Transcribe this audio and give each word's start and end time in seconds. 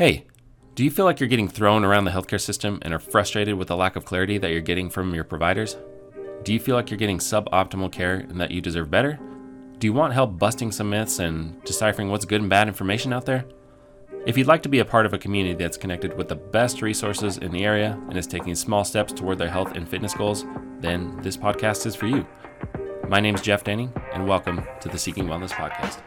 Hey, 0.00 0.24
do 0.76 0.82
you 0.82 0.90
feel 0.90 1.04
like 1.04 1.20
you're 1.20 1.28
getting 1.28 1.46
thrown 1.46 1.84
around 1.84 2.04
the 2.04 2.10
healthcare 2.10 2.40
system 2.40 2.78
and 2.80 2.94
are 2.94 2.98
frustrated 2.98 3.56
with 3.56 3.68
the 3.68 3.76
lack 3.76 3.96
of 3.96 4.06
clarity 4.06 4.38
that 4.38 4.50
you're 4.50 4.62
getting 4.62 4.88
from 4.88 5.14
your 5.14 5.24
providers? 5.24 5.76
Do 6.42 6.54
you 6.54 6.58
feel 6.58 6.74
like 6.74 6.88
you're 6.88 6.96
getting 6.96 7.18
suboptimal 7.18 7.92
care 7.92 8.14
and 8.14 8.40
that 8.40 8.50
you 8.50 8.62
deserve 8.62 8.90
better? 8.90 9.20
Do 9.78 9.86
you 9.86 9.92
want 9.92 10.14
help 10.14 10.38
busting 10.38 10.72
some 10.72 10.88
myths 10.88 11.18
and 11.18 11.62
deciphering 11.64 12.08
what's 12.08 12.24
good 12.24 12.40
and 12.40 12.48
bad 12.48 12.66
information 12.66 13.12
out 13.12 13.26
there? 13.26 13.44
If 14.24 14.38
you'd 14.38 14.46
like 14.46 14.62
to 14.62 14.70
be 14.70 14.78
a 14.78 14.86
part 14.86 15.04
of 15.04 15.12
a 15.12 15.18
community 15.18 15.54
that's 15.54 15.76
connected 15.76 16.16
with 16.16 16.28
the 16.28 16.36
best 16.36 16.80
resources 16.80 17.36
in 17.36 17.52
the 17.52 17.66
area 17.66 18.00
and 18.08 18.16
is 18.16 18.26
taking 18.26 18.54
small 18.54 18.84
steps 18.84 19.12
toward 19.12 19.36
their 19.36 19.50
health 19.50 19.72
and 19.76 19.86
fitness 19.86 20.14
goals, 20.14 20.46
then 20.78 21.20
this 21.20 21.36
podcast 21.36 21.84
is 21.84 21.94
for 21.94 22.06
you. 22.06 22.26
My 23.06 23.20
name 23.20 23.34
is 23.34 23.42
Jeff 23.42 23.64
Denning, 23.64 23.92
and 24.14 24.26
welcome 24.26 24.64
to 24.80 24.88
the 24.88 24.98
Seeking 24.98 25.26
Wellness 25.26 25.50
Podcast. 25.50 26.00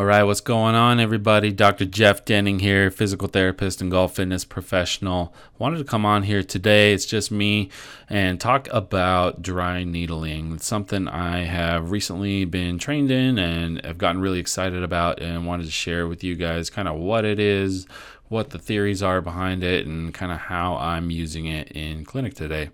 All 0.00 0.06
right, 0.06 0.22
what's 0.22 0.40
going 0.40 0.74
on, 0.74 0.98
everybody? 0.98 1.52
Dr. 1.52 1.84
Jeff 1.84 2.24
Denning 2.24 2.60
here, 2.60 2.90
physical 2.90 3.28
therapist 3.28 3.82
and 3.82 3.90
golf 3.90 4.14
fitness 4.14 4.46
professional. 4.46 5.34
Wanted 5.58 5.76
to 5.76 5.84
come 5.84 6.06
on 6.06 6.22
here 6.22 6.42
today. 6.42 6.94
It's 6.94 7.04
just 7.04 7.30
me 7.30 7.68
and 8.08 8.40
talk 8.40 8.66
about 8.72 9.42
dry 9.42 9.84
needling. 9.84 10.54
It's 10.54 10.66
something 10.66 11.06
I 11.06 11.44
have 11.44 11.90
recently 11.90 12.46
been 12.46 12.78
trained 12.78 13.10
in 13.10 13.38
and 13.38 13.84
have 13.84 13.98
gotten 13.98 14.22
really 14.22 14.38
excited 14.38 14.82
about, 14.82 15.20
and 15.20 15.46
wanted 15.46 15.66
to 15.66 15.70
share 15.70 16.08
with 16.08 16.24
you 16.24 16.34
guys 16.34 16.70
kind 16.70 16.88
of 16.88 16.96
what 16.96 17.26
it 17.26 17.38
is, 17.38 17.86
what 18.28 18.48
the 18.48 18.58
theories 18.58 19.02
are 19.02 19.20
behind 19.20 19.62
it, 19.62 19.86
and 19.86 20.14
kind 20.14 20.32
of 20.32 20.38
how 20.38 20.78
I'm 20.78 21.10
using 21.10 21.44
it 21.44 21.72
in 21.72 22.06
clinic 22.06 22.32
today. 22.32 22.70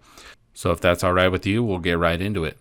So, 0.54 0.70
if 0.70 0.80
that's 0.80 1.02
all 1.02 1.12
right 1.12 1.26
with 1.26 1.44
you, 1.44 1.64
we'll 1.64 1.80
get 1.80 1.98
right 1.98 2.20
into 2.20 2.44
it. 2.44 2.56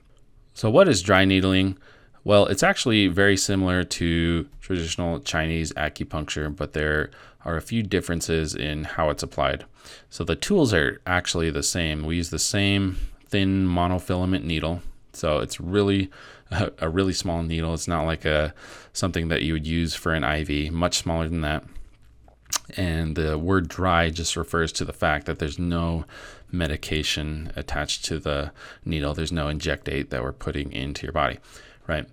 So, 0.55 0.71
what 0.71 0.87
is 0.87 1.03
dry 1.03 1.23
needling? 1.23 1.77
Well, 2.25 2.47
it's 2.47 2.63
actually 2.63 3.05
very 3.05 3.37
similar 3.37 3.83
to 3.83 4.49
traditional 4.59 5.19
Chinese 5.19 5.71
acupuncture, 5.73 6.53
but 6.53 6.73
there 6.73 7.11
are 7.45 7.55
a 7.55 7.61
few 7.61 7.83
differences 7.83 8.55
in 8.55 8.83
how 8.83 9.11
it's 9.11 9.21
applied. 9.21 9.63
So 10.09 10.23
the 10.23 10.35
tools 10.35 10.73
are 10.73 10.99
actually 11.05 11.51
the 11.51 11.61
same. 11.61 12.03
We 12.03 12.15
use 12.15 12.31
the 12.31 12.39
same 12.39 12.97
thin 13.27 13.67
monofilament 13.67 14.43
needle. 14.43 14.81
So 15.13 15.37
it's 15.37 15.59
really 15.59 16.09
a, 16.79 16.89
really 16.89 17.13
small 17.13 17.43
needle. 17.43 17.75
It's 17.75 17.87
not 17.87 18.07
like 18.07 18.25
a 18.25 18.55
something 18.91 19.27
that 19.27 19.43
you 19.43 19.53
would 19.53 19.67
use 19.67 19.93
for 19.93 20.11
an 20.15 20.23
IV, 20.23 20.73
much 20.73 20.97
smaller 20.97 21.29
than 21.29 21.41
that. 21.41 21.63
And 22.75 23.15
the 23.15 23.37
word 23.37 23.67
dry 23.67 24.09
just 24.09 24.35
refers 24.35 24.71
to 24.73 24.85
the 24.85 24.93
fact 24.93 25.27
that 25.27 25.37
there's 25.37 25.59
no 25.59 26.05
medication 26.51 27.51
attached 27.55 28.03
to 28.05 28.17
the 28.17 28.51
needle. 28.83 29.13
There's 29.13 29.31
no 29.31 29.45
injectate 29.45 30.09
that 30.09 30.23
we're 30.23 30.33
putting 30.33 30.71
into 30.71 31.05
your 31.05 31.13
body 31.13 31.37
right? 31.87 32.07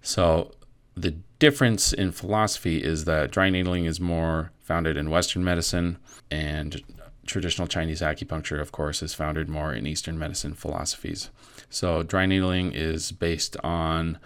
So 0.00 0.52
the 0.96 1.12
difference 1.38 1.92
in 1.92 2.12
philosophy 2.12 2.82
is 2.82 3.04
that 3.04 3.30
dry 3.30 3.50
needling 3.50 3.84
is 3.84 4.00
more 4.00 4.52
founded 4.60 4.96
in 4.96 5.10
Western 5.10 5.42
medicine, 5.44 5.98
and 6.30 6.82
traditional 7.26 7.68
Chinese 7.68 8.00
acupuncture, 8.00 8.60
of 8.60 8.72
course, 8.72 9.02
is 9.02 9.14
founded 9.14 9.48
more 9.48 9.72
in 9.72 9.86
Eastern 9.86 10.18
medicine 10.18 10.54
philosophies. 10.54 11.30
So 11.70 12.02
dry 12.02 12.26
needling 12.26 12.72
is 12.72 13.12
based 13.12 13.56
on 13.62 14.18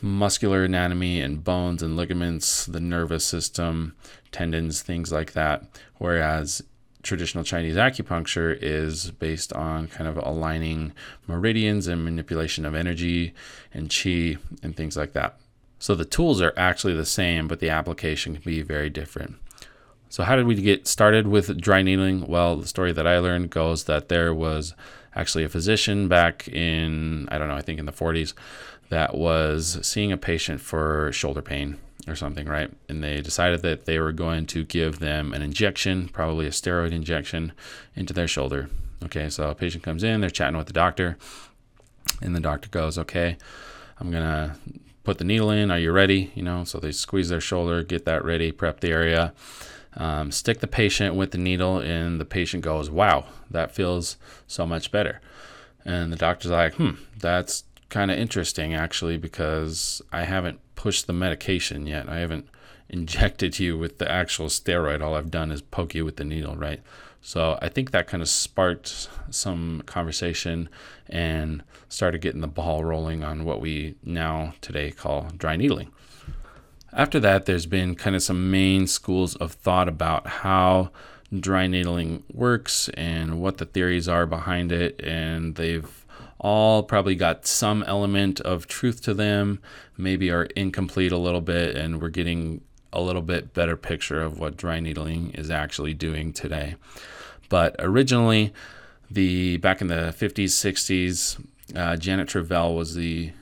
muscular 0.00 0.64
anatomy 0.64 1.20
and 1.20 1.42
bones 1.42 1.82
and 1.82 1.96
ligaments, 1.96 2.66
the 2.66 2.80
nervous 2.80 3.24
system, 3.24 3.94
tendons, 4.30 4.82
things 4.82 5.10
like 5.10 5.32
that. 5.32 5.64
Whereas 5.96 6.62
traditional 7.06 7.44
Chinese 7.44 7.76
acupuncture 7.76 8.56
is 8.60 9.10
based 9.12 9.52
on 9.52 9.88
kind 9.88 10.08
of 10.08 10.16
aligning 10.18 10.92
meridians 11.26 11.86
and 11.86 12.04
manipulation 12.04 12.66
of 12.66 12.74
energy 12.74 13.32
and 13.72 13.88
qi 13.88 14.38
and 14.62 14.76
things 14.76 14.96
like 14.96 15.12
that. 15.12 15.38
So 15.78 15.94
the 15.94 16.04
tools 16.04 16.40
are 16.40 16.52
actually 16.56 16.94
the 16.94 17.06
same, 17.06 17.48
but 17.48 17.60
the 17.60 17.70
application 17.70 18.34
can 18.34 18.42
be 18.42 18.62
very 18.62 18.90
different. 18.90 19.36
So, 20.08 20.22
how 20.22 20.36
did 20.36 20.46
we 20.46 20.54
get 20.54 20.86
started 20.86 21.26
with 21.26 21.60
dry 21.60 21.82
needling? 21.82 22.26
Well, 22.26 22.56
the 22.56 22.66
story 22.66 22.92
that 22.92 23.06
I 23.06 23.18
learned 23.18 23.50
goes 23.50 23.84
that 23.84 24.08
there 24.08 24.32
was 24.32 24.74
actually 25.14 25.44
a 25.44 25.48
physician 25.48 26.08
back 26.08 26.46
in, 26.48 27.28
I 27.30 27.38
don't 27.38 27.48
know, 27.48 27.56
I 27.56 27.62
think 27.62 27.78
in 27.78 27.86
the 27.86 27.92
40s, 27.92 28.34
that 28.88 29.16
was 29.16 29.78
seeing 29.82 30.12
a 30.12 30.16
patient 30.16 30.60
for 30.60 31.10
shoulder 31.12 31.42
pain 31.42 31.78
or 32.08 32.14
something, 32.14 32.46
right? 32.46 32.70
And 32.88 33.02
they 33.02 33.20
decided 33.20 33.62
that 33.62 33.84
they 33.84 33.98
were 33.98 34.12
going 34.12 34.46
to 34.46 34.64
give 34.64 34.98
them 34.98 35.32
an 35.32 35.42
injection, 35.42 36.08
probably 36.08 36.46
a 36.46 36.50
steroid 36.50 36.92
injection, 36.92 37.52
into 37.94 38.12
their 38.12 38.28
shoulder. 38.28 38.68
Okay, 39.04 39.28
so 39.28 39.50
a 39.50 39.54
patient 39.54 39.82
comes 39.82 40.02
in, 40.02 40.20
they're 40.20 40.30
chatting 40.30 40.56
with 40.56 40.68
the 40.68 40.72
doctor, 40.72 41.16
and 42.22 42.34
the 42.34 42.40
doctor 42.40 42.68
goes, 42.68 42.96
Okay, 42.96 43.36
I'm 43.98 44.10
gonna 44.10 44.56
put 45.04 45.18
the 45.18 45.24
needle 45.24 45.50
in. 45.50 45.70
Are 45.70 45.78
you 45.78 45.92
ready? 45.92 46.32
You 46.34 46.42
know, 46.42 46.64
so 46.64 46.78
they 46.78 46.92
squeeze 46.92 47.28
their 47.28 47.40
shoulder, 47.40 47.82
get 47.82 48.04
that 48.04 48.24
ready, 48.24 48.52
prep 48.52 48.80
the 48.80 48.90
area, 48.90 49.32
um, 49.96 50.30
stick 50.30 50.60
the 50.60 50.66
patient 50.66 51.14
with 51.14 51.30
the 51.30 51.38
needle, 51.38 51.78
and 51.78 52.20
the 52.20 52.24
patient 52.24 52.64
goes, 52.64 52.90
Wow, 52.90 53.26
that 53.50 53.74
feels 53.74 54.16
so 54.46 54.66
much 54.66 54.90
better. 54.90 55.20
And 55.84 56.12
the 56.12 56.16
doctor's 56.16 56.50
like, 56.50 56.74
Hmm, 56.74 56.96
that's 57.18 57.64
kind 57.88 58.10
of 58.10 58.18
interesting 58.18 58.74
actually 58.74 59.16
because 59.16 60.02
I 60.12 60.24
haven't 60.24 60.60
pushed 60.74 61.06
the 61.06 61.12
medication 61.12 61.86
yet. 61.86 62.08
I 62.08 62.18
haven't 62.18 62.48
injected 62.88 63.58
you 63.58 63.76
with 63.76 63.98
the 63.98 64.10
actual 64.10 64.46
steroid. 64.46 65.02
All 65.02 65.14
I've 65.14 65.30
done 65.30 65.50
is 65.50 65.62
poke 65.62 65.94
you 65.94 66.04
with 66.04 66.16
the 66.16 66.24
needle, 66.24 66.56
right? 66.56 66.80
So 67.20 67.58
I 67.60 67.68
think 67.68 67.90
that 67.90 68.06
kind 68.06 68.22
of 68.22 68.28
sparked 68.28 69.08
some 69.30 69.82
conversation 69.86 70.68
and 71.08 71.64
started 71.88 72.20
getting 72.20 72.40
the 72.40 72.46
ball 72.46 72.84
rolling 72.84 73.24
on 73.24 73.44
what 73.44 73.60
we 73.60 73.96
now 74.04 74.54
today 74.60 74.92
call 74.92 75.30
dry 75.36 75.56
needling. 75.56 75.90
After 76.92 77.18
that, 77.20 77.46
there's 77.46 77.66
been 77.66 77.96
kind 77.96 78.14
of 78.14 78.22
some 78.22 78.50
main 78.50 78.86
schools 78.86 79.34
of 79.36 79.52
thought 79.52 79.88
about 79.88 80.26
how 80.26 80.90
dry 81.40 81.66
needling 81.66 82.22
works 82.32 82.88
and 82.90 83.40
what 83.40 83.58
the 83.58 83.66
theories 83.66 84.08
are 84.08 84.24
behind 84.24 84.70
it, 84.70 85.00
and 85.02 85.56
they've 85.56 86.05
all 86.38 86.82
probably 86.82 87.14
got 87.14 87.46
some 87.46 87.82
element 87.84 88.40
of 88.40 88.66
truth 88.66 89.02
to 89.02 89.14
them, 89.14 89.60
maybe 89.96 90.30
are 90.30 90.44
incomplete 90.56 91.12
a 91.12 91.18
little 91.18 91.40
bit, 91.40 91.76
and 91.76 92.00
we're 92.00 92.08
getting 92.08 92.60
a 92.92 93.00
little 93.00 93.22
bit 93.22 93.52
better 93.54 93.76
picture 93.76 94.22
of 94.22 94.38
what 94.38 94.56
dry 94.56 94.80
needling 94.80 95.30
is 95.32 95.50
actually 95.50 95.94
doing 95.94 96.32
today. 96.32 96.76
But 97.48 97.76
originally, 97.78 98.52
the 99.10 99.58
back 99.58 99.80
in 99.80 99.86
the 99.88 100.14
50s, 100.16 100.46
60s, 100.46 101.44
uh, 101.74 101.96
Janet 101.96 102.28
Travell 102.28 102.74
was 102.74 102.94
the 102.94 103.32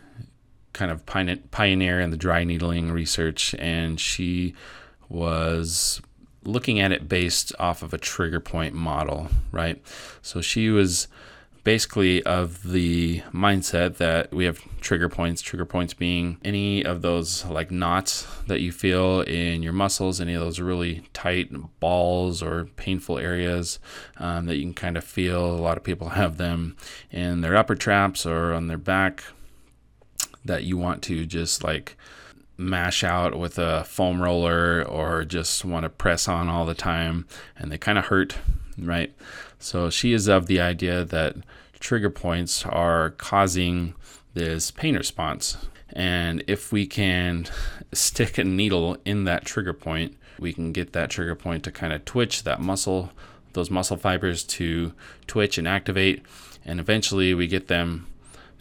kind 0.73 0.91
of 0.91 1.07
pioneer 1.07 2.01
in 2.01 2.11
the 2.11 2.17
dry 2.17 2.45
needling 2.45 2.91
research, 2.91 3.55
and 3.59 3.99
she 3.99 4.55
was 5.09 6.01
looking 6.45 6.81
at 6.81 6.93
it 6.93 7.09
based 7.09 7.53
off 7.59 7.83
of 7.83 7.95
a 7.95 7.99
trigger 7.99 8.41
point 8.41 8.75
model, 8.75 9.29
right? 9.53 9.81
So 10.21 10.41
she 10.41 10.69
was 10.69 11.09
basically 11.65 12.23
of 12.25 12.63
the 12.63 13.21
mindset 13.33 13.97
that 13.97 14.33
we 14.33 14.45
have 14.45 14.61
trigger 14.83 15.09
points, 15.09 15.41
trigger 15.41 15.65
points 15.65 15.95
being 15.95 16.39
any 16.45 16.85
of 16.85 17.01
those 17.01 17.45
like 17.47 17.71
knots 17.71 18.27
that 18.47 18.61
you 18.61 18.71
feel 18.71 19.23
in 19.23 19.63
your 19.63 19.73
muscles, 19.73 20.21
any 20.21 20.35
of 20.35 20.41
those 20.41 20.61
really 20.61 21.09
tight 21.15 21.51
balls 21.81 22.43
or 22.43 22.67
painful 22.77 23.19
areas 23.19 23.79
um, 24.19 24.45
that 24.45 24.57
you 24.57 24.63
can 24.63 24.75
kind 24.75 24.97
of 24.99 25.05
feel. 25.05 25.45
A 25.45 25.57
lot 25.57 25.79
of 25.79 25.83
people 25.83 26.09
have 26.11 26.37
them 26.37 26.77
in 27.11 27.41
their 27.41 27.57
upper 27.57 27.75
traps 27.75 28.27
or 28.27 28.53
on 28.53 28.67
their 28.67 28.79
back 28.79 29.25
that 30.45 30.65
you 30.65 30.77
want 30.77 31.03
to 31.03 31.25
just 31.25 31.65
like 31.65 31.97
mash 32.57 33.03
out 33.03 33.37
with 33.37 33.59
a 33.59 33.85
foam 33.85 34.23
roller 34.23 34.83
or 34.83 35.25
just 35.25 35.65
want 35.65 35.83
to 35.83 35.89
press 35.89 36.29
on 36.29 36.49
all 36.49 36.67
the 36.67 36.75
time 36.75 37.27
and 37.57 37.73
they 37.73 37.79
kind 37.79 37.99
of 37.99 38.05
hurt, 38.07 38.37
right? 38.79 39.13
So 39.65 39.89
she 39.89 40.13
is 40.13 40.29
of 40.29 40.47
the 40.47 40.61
idea 40.61 41.07
that 41.07 41.37
trigger 41.81 42.11
points 42.11 42.67
are 42.67 43.13
causing 43.13 43.95
this 44.35 44.71
pain 44.71 44.95
response. 44.95 45.57
And 45.91 46.45
if 46.47 46.71
we 46.71 46.87
can 46.87 47.47
stick 47.93 48.37
a 48.37 48.45
needle 48.45 48.99
in 49.07 49.25
that 49.25 49.47
trigger 49.47 49.73
point, 49.73 50.19
we 50.39 50.53
can 50.53 50.73
get 50.73 50.93
that 50.93 51.09
trigger 51.09 51.35
point 51.35 51.65
to 51.65 51.73
kind 51.73 51.95
of 51.95 52.05
twitch 52.05 52.43
that 52.43 52.61
muscle, 52.61 53.11
those 53.55 53.71
muscle 53.71 53.97
fibers 53.97 54.45
to 54.45 54.93
twitch 55.27 55.57
and 55.57 55.67
activate. 55.67 56.23
And 56.67 56.79
eventually 56.79 57.33
we 57.33 57.47
get 57.47 57.69
them 57.69 58.07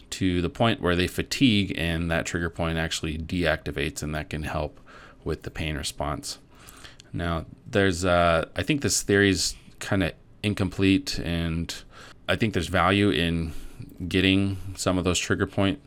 to 0.08 0.40
the 0.40 0.48
point 0.48 0.80
where 0.80 0.96
they 0.96 1.06
fatigue 1.06 1.74
and 1.76 2.10
that 2.10 2.24
trigger 2.24 2.48
point 2.48 2.78
actually 2.78 3.18
deactivates 3.18 4.02
and 4.02 4.14
that 4.14 4.30
can 4.30 4.44
help 4.44 4.80
with 5.22 5.42
the 5.42 5.50
pain 5.50 5.76
response. 5.76 6.38
Now, 7.12 7.44
there's, 7.66 8.06
uh, 8.06 8.46
I 8.56 8.62
think 8.62 8.80
this 8.80 9.02
theory 9.02 9.28
is 9.28 9.54
kind 9.80 10.02
of 10.02 10.14
incomplete 10.44 11.18
and 11.20 11.74
I 12.28 12.36
think 12.36 12.54
there's 12.54 12.68
value 12.68 13.10
in 13.10 13.52
getting 14.08 14.58
some 14.76 14.98
of 14.98 15.04
those 15.04 15.18
trigger 15.18 15.46
point 15.46 15.80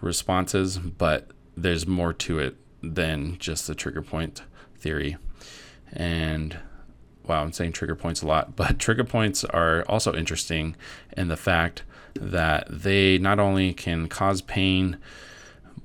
responses, 0.00 0.78
but 0.78 1.28
there's 1.56 1.86
more 1.86 2.12
to 2.12 2.38
it 2.38 2.56
than 2.82 3.38
just 3.38 3.66
the 3.66 3.74
trigger 3.74 4.02
point 4.02 4.42
theory. 4.76 5.16
And 5.92 6.58
wow, 7.26 7.42
I'm 7.42 7.52
saying 7.52 7.72
trigger 7.72 7.94
points 7.94 8.22
a 8.22 8.26
lot, 8.26 8.56
but 8.56 8.78
trigger 8.78 9.04
points 9.04 9.44
are 9.44 9.84
also 9.88 10.14
interesting 10.14 10.76
in 11.16 11.28
the 11.28 11.36
fact 11.36 11.82
that 12.14 12.66
they 12.70 13.18
not 13.18 13.40
only 13.40 13.72
can 13.72 14.08
cause 14.08 14.40
pain 14.42 14.98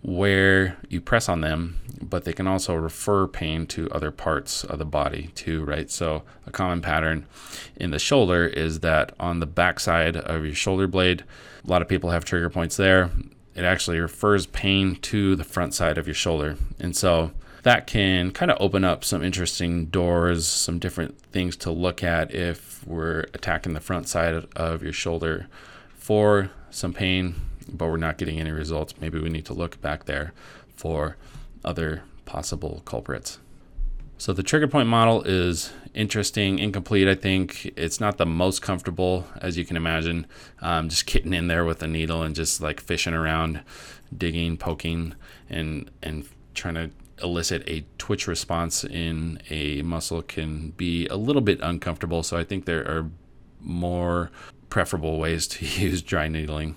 where 0.01 0.77
you 0.87 1.01
press 1.01 1.27
on 1.27 1.41
them, 1.41 1.77
but 2.01 2.23
they 2.23 2.33
can 2.33 2.47
also 2.47 2.73
refer 2.73 3.27
pain 3.27 3.67
to 3.67 3.89
other 3.91 4.11
parts 4.11 4.63
of 4.63 4.79
the 4.79 4.85
body 4.85 5.31
too, 5.35 5.63
right? 5.65 5.91
So 5.91 6.23
a 6.47 6.51
common 6.51 6.81
pattern 6.81 7.25
in 7.75 7.91
the 7.91 7.99
shoulder 7.99 8.45
is 8.45 8.79
that 8.79 9.13
on 9.19 9.39
the 9.39 9.45
backside 9.45 10.15
of 10.15 10.45
your 10.45 10.55
shoulder 10.55 10.87
blade, 10.87 11.23
a 11.65 11.69
lot 11.69 11.81
of 11.81 11.87
people 11.87 12.11
have 12.11 12.23
trigger 12.23 12.49
points 12.49 12.77
there. 12.77 13.11
It 13.55 13.63
actually 13.63 13.99
refers 13.99 14.45
pain 14.45 14.95
to 14.97 15.35
the 15.35 15.43
front 15.43 15.73
side 15.73 15.97
of 15.97 16.07
your 16.07 16.13
shoulder. 16.13 16.55
And 16.79 16.95
so 16.95 17.31
that 17.63 17.87
can 17.87 18.31
kind 18.31 18.51
of 18.51 18.57
open 18.61 18.85
up 18.85 19.03
some 19.03 19.21
interesting 19.21 19.87
doors, 19.87 20.47
some 20.47 20.79
different 20.79 21.19
things 21.19 21.57
to 21.57 21.71
look 21.71 22.03
at 22.03 22.33
if 22.33 22.87
we're 22.87 23.25
attacking 23.33 23.73
the 23.73 23.81
front 23.81 24.07
side 24.07 24.45
of 24.55 24.81
your 24.81 24.93
shoulder 24.93 25.47
for 25.93 26.51
some 26.69 26.93
pain, 26.93 27.35
but 27.73 27.89
we're 27.89 27.97
not 27.97 28.17
getting 28.17 28.39
any 28.39 28.51
results. 28.51 28.93
Maybe 28.99 29.19
we 29.19 29.29
need 29.29 29.45
to 29.45 29.53
look 29.53 29.81
back 29.81 30.05
there 30.05 30.33
for 30.75 31.17
other 31.63 32.03
possible 32.25 32.81
culprits. 32.85 33.39
So 34.17 34.33
the 34.33 34.43
trigger 34.43 34.67
point 34.67 34.89
model 34.89 35.23
is 35.23 35.71
interesting, 35.93 36.59
incomplete. 36.59 37.07
I 37.07 37.15
think 37.15 37.71
it's 37.77 38.01
not 38.01 38.17
the 38.17 38.25
most 38.25 38.61
comfortable, 38.61 39.25
as 39.41 39.57
you 39.57 39.63
can 39.63 39.77
imagine. 39.77 40.27
Um, 40.61 40.89
just 40.89 41.05
getting 41.05 41.33
in 41.33 41.47
there 41.47 41.63
with 41.63 41.81
a 41.81 41.87
needle 41.87 42.21
and 42.21 42.35
just 42.35 42.59
like 42.59 42.81
fishing 42.81 43.13
around, 43.13 43.61
digging, 44.15 44.57
poking, 44.57 45.15
and 45.49 45.89
and 46.03 46.27
trying 46.53 46.73
to 46.75 46.91
elicit 47.23 47.63
a 47.67 47.85
twitch 47.97 48.27
response 48.27 48.83
in 48.83 49.41
a 49.49 49.81
muscle 49.83 50.21
can 50.21 50.71
be 50.71 51.07
a 51.07 51.15
little 51.15 51.41
bit 51.41 51.59
uncomfortable. 51.61 52.21
So 52.21 52.37
I 52.37 52.43
think 52.43 52.65
there 52.65 52.85
are 52.85 53.09
more 53.61 54.31
preferable 54.69 55.17
ways 55.17 55.47
to 55.47 55.65
use 55.81 56.01
dry 56.01 56.27
needling. 56.27 56.75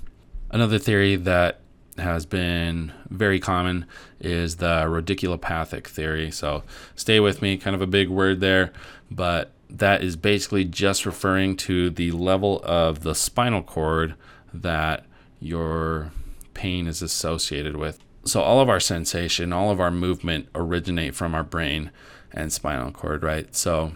Another 0.53 0.79
theory 0.79 1.17
that 1.17 1.61
has 1.99 2.27
been 2.27 2.93
very 3.09 3.41
common 3.41 3.87
is 4.21 4.57
the 4.57 4.85
radiculopathic 4.87 5.87
theory. 5.87 6.31
So 6.31 6.63
stay 6.95 7.21
with 7.21 7.43
me, 7.43 7.57
kind 7.57 7.75
of 7.75 7.83
a 7.83 7.87
big 7.87 8.09
word 8.09 8.41
there, 8.41 8.73
but 9.11 9.53
that 9.69 10.03
is 10.03 10.17
basically 10.17 10.65
just 10.65 11.07
referring 11.07 11.57
to 11.57 11.91
the 11.91 12.11
level 12.13 12.61
of 12.65 13.01
the 13.01 13.15
spinal 13.15 13.63
cord 13.63 14.15
that 14.53 15.07
your 15.41 16.13
pain 16.55 16.87
is 16.87 17.03
associated 17.03 17.77
with. 17.77 17.99
So 18.25 18.43
all 18.43 18.61
of 18.61 18.69
our 18.69 18.81
sensation, 18.81 19.53
all 19.53 19.71
of 19.71 19.81
our 19.81 19.91
movement 19.91 20.49
originate 20.55 21.15
from 21.15 21.35
our 21.35 21.43
brain 21.43 21.91
and 22.31 22.53
spinal 22.53 22.93
cord, 22.93 23.23
right? 23.23 23.55
So 23.57 23.93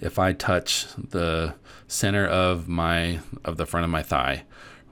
if 0.00 0.18
I 0.18 0.32
touch 0.32 0.86
the 0.96 1.54
center 1.88 2.26
of 2.26 2.68
my 2.68 3.20
of 3.44 3.56
the 3.56 3.66
front 3.66 3.84
of 3.84 3.90
my 3.90 4.02
thigh, 4.02 4.44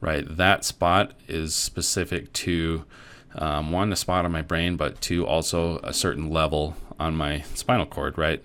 right? 0.05 0.37
That 0.37 0.67
spot 0.67 1.13
is 1.27 1.55
specific 1.55 2.31
to 2.35 2.85
um, 3.37 3.73
one, 3.73 3.91
a 3.91 3.97
spot 3.97 4.27
on 4.27 4.33
my 4.33 4.43
brain, 4.43 4.77
but 4.77 5.01
two, 5.01 5.27
also 5.27 5.79
a 5.79 5.95
certain 5.95 6.29
level 6.29 6.77
on 7.01 7.17
my 7.17 7.41
spinal 7.55 7.87
cord, 7.87 8.19
right? 8.19 8.45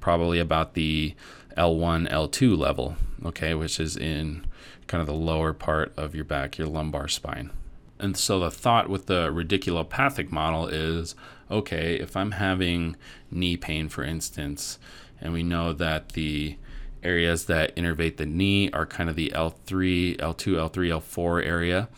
Probably 0.00 0.38
about 0.38 0.72
the 0.72 1.14
L1, 1.58 2.10
L2 2.10 2.56
level, 2.56 2.96
okay, 3.22 3.52
which 3.52 3.78
is 3.78 3.98
in 3.98 4.46
kind 4.86 5.02
of 5.02 5.06
the 5.06 5.12
lower 5.12 5.52
part 5.52 5.92
of 5.98 6.14
your 6.14 6.24
back, 6.24 6.56
your 6.56 6.68
lumbar 6.68 7.06
spine. 7.06 7.50
And 7.98 8.16
so 8.16 8.40
the 8.40 8.50
thought 8.50 8.88
with 8.88 9.04
the 9.04 9.28
radiculopathic 9.28 10.32
model 10.32 10.66
is 10.66 11.14
okay, 11.50 11.96
if 11.96 12.16
I'm 12.16 12.32
having 12.32 12.96
knee 13.30 13.58
pain, 13.58 13.90
for 13.90 14.02
instance, 14.02 14.78
and 15.20 15.34
we 15.34 15.42
know 15.42 15.74
that 15.74 16.10
the 16.10 16.56
areas 17.04 17.46
that 17.46 17.74
innervate 17.76 18.16
the 18.16 18.26
knee 18.26 18.70
are 18.70 18.86
kind 18.86 19.08
of 19.10 19.16
the 19.16 19.30
L3, 19.34 20.16
L2, 20.16 20.54
L3, 20.54 21.00
L4 21.00 21.46
area, 21.46 21.88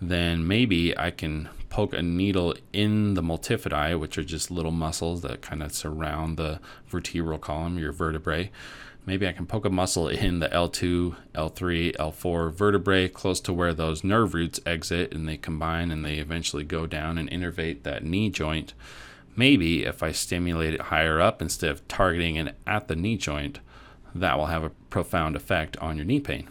then 0.00 0.46
maybe 0.46 0.96
I 0.98 1.10
can 1.10 1.48
poke 1.70 1.92
a 1.92 2.02
needle 2.02 2.54
in 2.72 3.14
the 3.14 3.22
multifidi, 3.22 3.98
which 3.98 4.18
are 4.18 4.24
just 4.24 4.50
little 4.50 4.72
muscles 4.72 5.22
that 5.22 5.42
kind 5.42 5.62
of 5.62 5.72
surround 5.72 6.36
the 6.36 6.60
vertebral 6.88 7.38
column, 7.38 7.78
your 7.78 7.92
vertebrae. 7.92 8.50
Maybe 9.06 9.26
I 9.26 9.32
can 9.32 9.46
poke 9.46 9.64
a 9.64 9.70
muscle 9.70 10.08
in 10.08 10.40
the 10.40 10.50
L2, 10.50 11.16
L3, 11.34 11.96
L4 11.96 12.52
vertebrae 12.52 13.08
close 13.08 13.40
to 13.40 13.54
where 13.54 13.72
those 13.72 14.04
nerve 14.04 14.34
roots 14.34 14.60
exit 14.66 15.12
and 15.12 15.26
they 15.26 15.38
combine 15.38 15.90
and 15.90 16.04
they 16.04 16.16
eventually 16.16 16.64
go 16.64 16.86
down 16.86 17.16
and 17.16 17.30
innervate 17.30 17.84
that 17.84 18.04
knee 18.04 18.28
joint. 18.28 18.74
Maybe 19.34 19.84
if 19.84 20.02
I 20.02 20.12
stimulate 20.12 20.74
it 20.74 20.80
higher 20.82 21.20
up 21.20 21.40
instead 21.40 21.70
of 21.70 21.86
targeting 21.88 22.36
it 22.36 22.54
at 22.66 22.88
the 22.88 22.96
knee 22.96 23.16
joint, 23.16 23.60
that 24.14 24.38
will 24.38 24.46
have 24.46 24.64
a 24.64 24.70
profound 24.90 25.36
effect 25.36 25.76
on 25.78 25.96
your 25.96 26.04
knee 26.04 26.20
pain. 26.20 26.48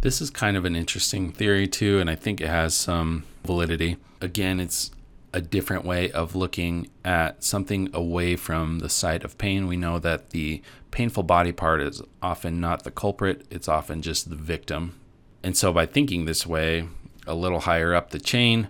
This 0.00 0.20
is 0.20 0.30
kind 0.30 0.56
of 0.56 0.64
an 0.64 0.76
interesting 0.76 1.30
theory, 1.30 1.66
too, 1.66 1.98
and 1.98 2.08
I 2.08 2.14
think 2.14 2.40
it 2.40 2.48
has 2.48 2.74
some 2.74 3.24
validity. 3.44 3.98
Again, 4.20 4.58
it's 4.60 4.90
a 5.32 5.40
different 5.40 5.84
way 5.84 6.10
of 6.10 6.34
looking 6.34 6.88
at 7.04 7.44
something 7.44 7.88
away 7.92 8.36
from 8.36 8.80
the 8.80 8.88
site 8.88 9.22
of 9.24 9.38
pain. 9.38 9.66
We 9.66 9.76
know 9.76 9.98
that 9.98 10.30
the 10.30 10.62
painful 10.90 11.22
body 11.22 11.52
part 11.52 11.80
is 11.80 12.02
often 12.22 12.60
not 12.60 12.82
the 12.84 12.90
culprit, 12.90 13.46
it's 13.50 13.68
often 13.68 14.02
just 14.02 14.30
the 14.30 14.36
victim. 14.36 14.98
And 15.42 15.56
so, 15.56 15.72
by 15.72 15.86
thinking 15.86 16.24
this 16.24 16.46
way, 16.46 16.88
a 17.26 17.34
little 17.34 17.60
higher 17.60 17.94
up 17.94 18.10
the 18.10 18.18
chain, 18.18 18.68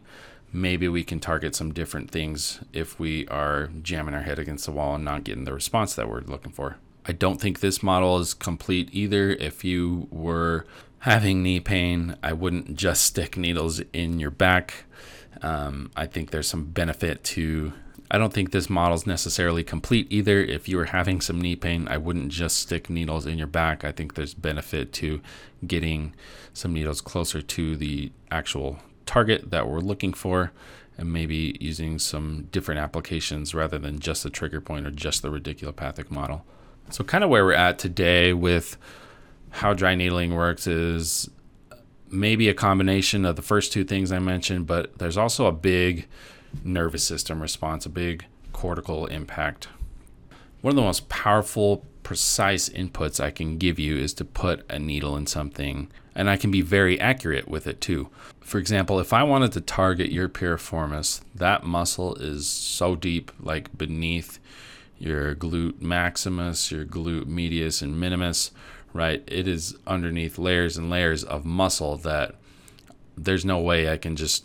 maybe 0.52 0.88
we 0.88 1.05
can 1.05 1.20
target 1.20 1.55
some 1.55 1.73
different 1.73 2.11
things 2.11 2.61
if 2.73 2.99
we 2.99 3.26
are 3.28 3.70
jamming 3.82 4.14
our 4.14 4.23
head 4.23 4.38
against 4.38 4.66
the 4.66 4.73
wall 4.73 4.96
and 4.96 5.05
not 5.05 5.25
getting 5.25 5.44
the 5.44 5.55
response 5.55 5.94
that 5.94 6.08
we're 6.08 6.20
looking 6.20 6.52
for. 6.52 6.76
I 7.06 7.12
don't 7.12 7.41
think 7.41 7.61
this 7.61 7.82
model 7.82 8.19
is 8.19 8.35
complete 8.35 8.88
either. 8.93 9.31
If 9.31 9.64
you 9.64 10.08
were 10.11 10.67
having 11.00 11.43
knee 11.43 11.61
pain, 11.61 12.17
I 12.23 12.32
wouldn't 12.32 12.76
just 12.76 13.02
stick 13.02 13.37
needles 13.37 13.81
in 13.93 14.20
your 14.20 14.31
back. 14.31 14.85
Um, 15.43 15.91
I 15.97 16.06
think 16.06 16.31
there's 16.31 16.49
some 16.49 16.67
benefit 16.67 17.25
to. 17.25 17.73
I 18.11 18.19
don't 18.19 18.32
think 18.32 18.50
this 18.50 18.69
model 18.69 18.97
is 18.97 19.06
necessarily 19.06 19.62
complete 19.62 20.08
either. 20.11 20.41
If 20.41 20.69
you 20.69 20.76
were 20.76 20.87
having 20.87 21.20
some 21.20 21.41
knee 21.41 21.55
pain, 21.55 21.87
I 21.88 21.97
wouldn't 21.97 22.29
just 22.29 22.58
stick 22.58 22.91
needles 22.91 23.25
in 23.25 23.38
your 23.38 23.47
back. 23.47 23.85
I 23.85 23.93
think 23.93 24.14
there's 24.14 24.35
benefit 24.35 24.93
to 24.94 25.20
getting 25.64 26.14
some 26.52 26.75
needles 26.75 27.00
closer 27.00 27.41
to 27.41 27.76
the 27.76 28.11
actual 28.31 28.81
target 29.06 29.50
that 29.50 29.69
we're 29.69 29.79
looking 29.79 30.12
for 30.12 30.52
and 30.99 31.12
maybe 31.12 31.56
using 31.61 31.99
some 31.99 32.49
different 32.50 32.81
applications 32.81 33.55
rather 33.55 33.79
than 33.79 34.00
just 34.00 34.23
the 34.25 34.31
trigger 34.31 34.61
point 34.61 34.87
or 34.87 34.91
just 34.91 35.23
the 35.23 35.31
radiculopathic 35.31 36.11
model. 36.11 36.44
So, 36.90 37.04
kind 37.04 37.22
of 37.22 37.31
where 37.31 37.44
we're 37.44 37.52
at 37.52 37.78
today 37.78 38.32
with 38.32 38.76
how 39.50 39.75
dry 39.75 39.94
needling 39.94 40.34
works 40.34 40.66
is 40.66 41.31
maybe 42.10 42.48
a 42.48 42.54
combination 42.54 43.25
of 43.25 43.37
the 43.37 43.42
first 43.42 43.72
two 43.72 43.84
things 43.84 44.10
I 44.10 44.19
mentioned, 44.19 44.66
but 44.66 44.98
there's 44.98 45.16
also 45.16 45.46
a 45.46 45.52
big 45.52 46.09
nervous 46.64 47.04
system 47.04 47.40
response, 47.40 47.87
a 47.87 47.90
big 47.90 48.25
cortical 48.52 49.06
impact. 49.06 49.68
One 50.61 50.73
of 50.73 50.76
the 50.76 50.82
most 50.82 51.09
powerful, 51.09 51.85
precise 52.02 52.68
inputs 52.68 53.20
I 53.20 53.30
can 53.30 53.56
give 53.56 53.78
you 53.78 53.97
is 53.97 54.12
to 54.14 54.25
put 54.25 54.64
a 54.68 54.78
needle 54.78 55.16
in 55.16 55.26
something, 55.26 55.90
and 56.14 56.28
I 56.28 56.37
can 56.37 56.50
be 56.50 56.61
very 56.61 57.00
accurate 57.00 57.49
with 57.49 57.66
it 57.66 57.80
too. 57.80 58.11
For 58.40 58.59
example, 58.59 58.99
if 58.99 59.12
I 59.12 59.23
wanted 59.23 59.52
to 59.52 59.61
target 59.61 60.11
your 60.11 60.28
piriformis, 60.28 61.20
that 61.37 61.64
muscle 61.64 62.16
is 62.16 62.49
so 62.49 62.97
deep, 62.97 63.30
like 63.40 63.76
beneath 63.78 64.40
your 65.00 65.35
glute 65.35 65.80
maximus, 65.80 66.71
your 66.71 66.85
glute 66.85 67.26
medius, 67.26 67.80
and 67.83 67.99
minimus, 67.99 68.52
right? 68.92 69.25
It 69.26 69.49
is 69.49 69.75
underneath 69.87 70.38
layers 70.38 70.76
and 70.76 70.90
layers 70.90 71.25
of 71.25 71.45
muscle 71.45 71.97
that 71.99 72.35
there's 73.16 73.45
no 73.45 73.59
way 73.59 73.90
I 73.90 73.97
can 73.97 74.14
just 74.14 74.45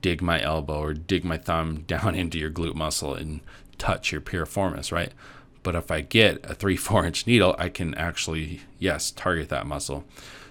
dig 0.00 0.22
my 0.22 0.42
elbow 0.42 0.80
or 0.80 0.94
dig 0.94 1.24
my 1.24 1.36
thumb 1.36 1.82
down 1.86 2.14
into 2.14 2.38
your 2.38 2.50
glute 2.50 2.74
muscle 2.74 3.14
and 3.14 3.40
touch 3.78 4.10
your 4.10 4.22
piriformis, 4.22 4.90
right? 4.90 5.12
But 5.62 5.74
if 5.74 5.90
I 5.90 6.00
get 6.00 6.40
a 6.44 6.54
three, 6.54 6.76
four 6.78 7.04
inch 7.04 7.26
needle, 7.26 7.54
I 7.58 7.68
can 7.68 7.94
actually, 7.94 8.62
yes, 8.78 9.10
target 9.10 9.50
that 9.50 9.66
muscle. 9.66 10.04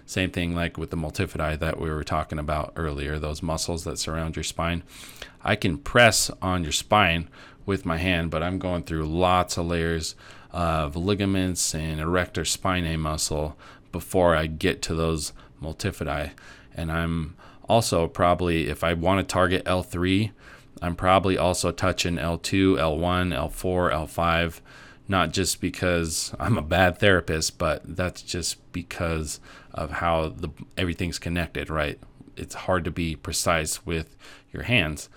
Same 0.06 0.32
thing 0.32 0.56
like 0.56 0.78
with 0.78 0.90
the 0.90 0.98
multifidi 0.98 1.58
that 1.60 1.80
we 1.80 1.90
were 1.90 2.04
talking 2.04 2.40
about 2.40 2.74
earlier, 2.76 3.20
those 3.20 3.44
muscles 3.44 3.84
that 3.84 4.00
surround 4.00 4.36
your 4.36 4.44
spine. 4.44 4.82
I 5.44 5.56
can 5.56 5.78
press 5.78 6.32
on 6.42 6.64
your 6.64 6.72
spine 6.72 7.30
with 7.66 7.86
my 7.86 7.98
hand, 7.98 8.32
but 8.32 8.44
I'm 8.44 8.60
going 8.60 8.84
through 8.84 9.06
lots 9.06 9.58
of 9.58 9.68
layers 9.68 10.16
of 10.52 10.96
ligaments 10.96 11.76
and 11.76 12.00
erector 12.00 12.42
spinae 12.42 12.98
muscle 12.98 13.58
before 13.92 14.36
I 14.36 14.48
get 14.48 14.82
to 14.84 14.96
those 14.96 15.34
multifidi. 15.62 16.32
And 16.76 16.92
I'm 16.92 17.36
also 17.68 18.08
probably, 18.08 18.68
if 18.68 18.84
I 18.84 18.94
want 18.94 19.20
to 19.20 19.32
target 19.32 19.66
L3, 19.66 20.32
I'm 20.82 20.96
probably 20.96 21.38
also 21.38 21.72
touching 21.72 22.16
L2, 22.16 22.78
L1, 22.78 23.36
L4, 23.36 23.94
L5, 23.94 24.62
not 25.08 25.32
just 25.34 25.60
because 25.60 26.34
I'm 26.40 26.58
a 26.58 26.62
bad 26.64 27.00
therapist, 27.00 27.58
but 27.58 27.82
that's 27.84 28.22
just 28.22 28.72
because 28.72 29.40
of 29.74 29.92
how 29.92 30.30
the 30.30 30.50
everything's 30.78 31.20
connected, 31.20 31.70
right? 31.70 32.00
It's 32.38 32.56
hard 32.56 32.86
to 32.86 32.92
be 32.92 33.16
precise 33.16 33.86
with 33.86 34.16
your 34.54 34.64
hands. 34.64 35.10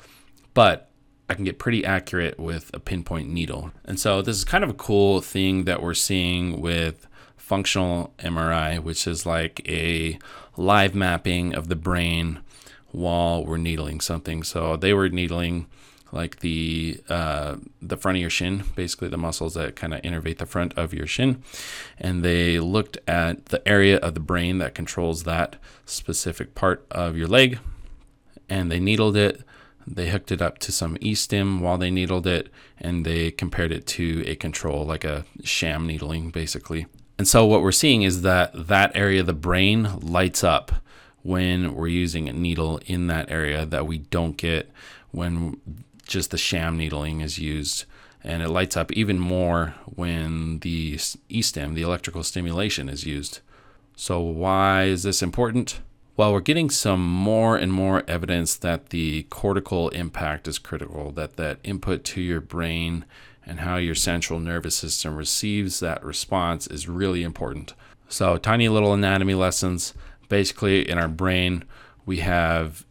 But 0.55 0.91
I 1.33 1.35
can 1.35 1.45
get 1.47 1.59
pretty 1.59 1.83
accurate 1.83 2.39
with 2.39 2.71
a 2.75 2.79
pinpoint 2.79 3.31
needle. 3.31 3.73
And 3.87 3.99
so 3.99 4.21
this 4.21 4.37
is 4.37 4.45
kind 4.45 4.62
of 4.62 4.69
a 4.69 4.75
cool 4.75 5.23
thing 5.23 5.65
that 5.65 5.83
we're 5.83 5.95
seeing 5.95 6.61
with 6.61 7.07
functional 7.39 8.12
MRI, 8.19 8.79
which 8.79 9.07
is 9.07 9.25
like 9.25 9.67
a 9.67 10.19
live 10.59 10.95
mapping 10.95 11.55
of 11.55 11.69
the 11.69 11.75
brain 11.75 12.41
while 12.91 13.47
we're 13.47 13.57
needling 13.57 14.03
something. 14.03 14.43
So 14.43 14.77
they 14.77 14.93
were 14.93 15.09
needling 15.09 15.69
like 16.12 16.41
the 16.41 17.01
uh, 17.09 17.57
the 17.81 17.97
front 17.97 18.19
of 18.19 18.21
your 18.21 18.29
shin, 18.29 18.65
basically 18.77 19.09
the 19.09 19.17
muscles 19.17 19.55
that 19.55 19.75
kind 19.75 19.95
of 19.95 20.03
innervate 20.03 20.37
the 20.37 20.45
front 20.45 20.77
of 20.77 20.93
your 20.93 21.07
shin, 21.07 21.43
and 21.99 22.23
they 22.23 22.61
looked 22.61 22.99
at 23.09 23.47
the 23.47 23.67
area 23.67 23.97
of 23.97 24.12
the 24.12 24.21
brain 24.21 24.59
that 24.59 24.75
controls 24.75 25.23
that 25.23 25.57
specific 25.87 26.55
part 26.55 26.85
of 26.91 27.17
your 27.17 27.27
leg, 27.27 27.59
and 28.51 28.71
they 28.71 28.79
needled 28.79 29.17
it. 29.17 29.43
They 29.87 30.11
hooked 30.11 30.33
it 30.33 30.43
up 30.43 30.59
to 30.59 30.73
some 30.73 30.97
e-stim 31.01 31.61
while 31.61 31.79
they 31.79 31.91
needled 31.91 32.27
it, 32.27 32.49
and 32.79 33.05
they 33.05 33.31
compared 33.31 33.73
it 33.73 33.87
to 33.89 34.23
a 34.27 34.35
control, 34.37 34.85
like 34.85 35.05
a 35.05 35.25
sham 35.43 35.87
needling, 35.87 36.31
basically. 36.31 36.87
And 37.19 37.29
so 37.29 37.45
what 37.47 37.62
we're 37.62 37.73
seeing 37.73 38.03
is 38.03 38.23
that 38.23 38.69
that 38.69 38.93
area 38.97 39.21
of 39.21 39.27
the 39.27 39.33
brain 39.33 40.01
lights 40.01 40.43
up 40.43 40.73
when 41.23 41.75
we're 41.75 41.89
using 41.89 42.29
a 42.29 42.33
needle 42.33 42.81
in 42.87 43.07
that 43.07 43.31
area 43.31 43.65
that 43.67 43.87
we 43.87 43.99
don't 43.99 44.37
get 44.37 44.71
when 45.11 45.61
just 46.07 46.31
the 46.31 46.39
sham 46.39 46.77
needling 46.77 47.21
is 47.21 47.39
used. 47.39 47.85
And 48.25 48.43
it 48.43 48.49
lights 48.49 48.77
up 48.77 48.93
even 48.93 49.19
more 49.19 49.75
when 49.85 50.61
the 50.61 50.99
e-stim, 51.29 51.75
the 51.75 51.83
electrical 51.83 52.23
stimulation, 52.23 52.89
is 52.89 53.05
used. 53.05 53.41
So, 53.97 54.21
why 54.21 54.85
is 54.85 55.03
this 55.03 55.23
important? 55.23 55.81
Well, 56.14 56.35
we're 56.35 56.40
getting 56.40 56.69
some 56.69 57.02
more 57.02 57.57
and 57.57 57.73
more 57.73 58.02
evidence 58.07 58.57
that 58.57 58.90
the 58.90 59.23
cortical 59.31 59.88
impact 59.90 60.47
is 60.47 60.59
critical, 60.59 61.11
that 61.12 61.37
that 61.37 61.59
input 61.64 62.04
to 62.04 62.21
your 62.21 62.42
brain 62.42 63.07
and 63.47 63.61
how 63.61 63.76
your 63.76 63.95
central 63.95 64.38
nervous 64.38 64.76
system 64.76 65.16
receives 65.16 65.81
that 65.81 66.04
response 66.04 66.66
is 66.66 66.87
really 66.87 67.23
important. 67.23 67.73
So, 68.09 68.37
tiny 68.37 68.69
little 68.69 68.92
anatomy 68.92 69.33
lessons. 69.33 69.95
Basically, 70.28 70.88
in 70.88 70.99
our 70.99 71.09
brain, 71.09 71.64
we 72.04 72.19
have 72.19 72.85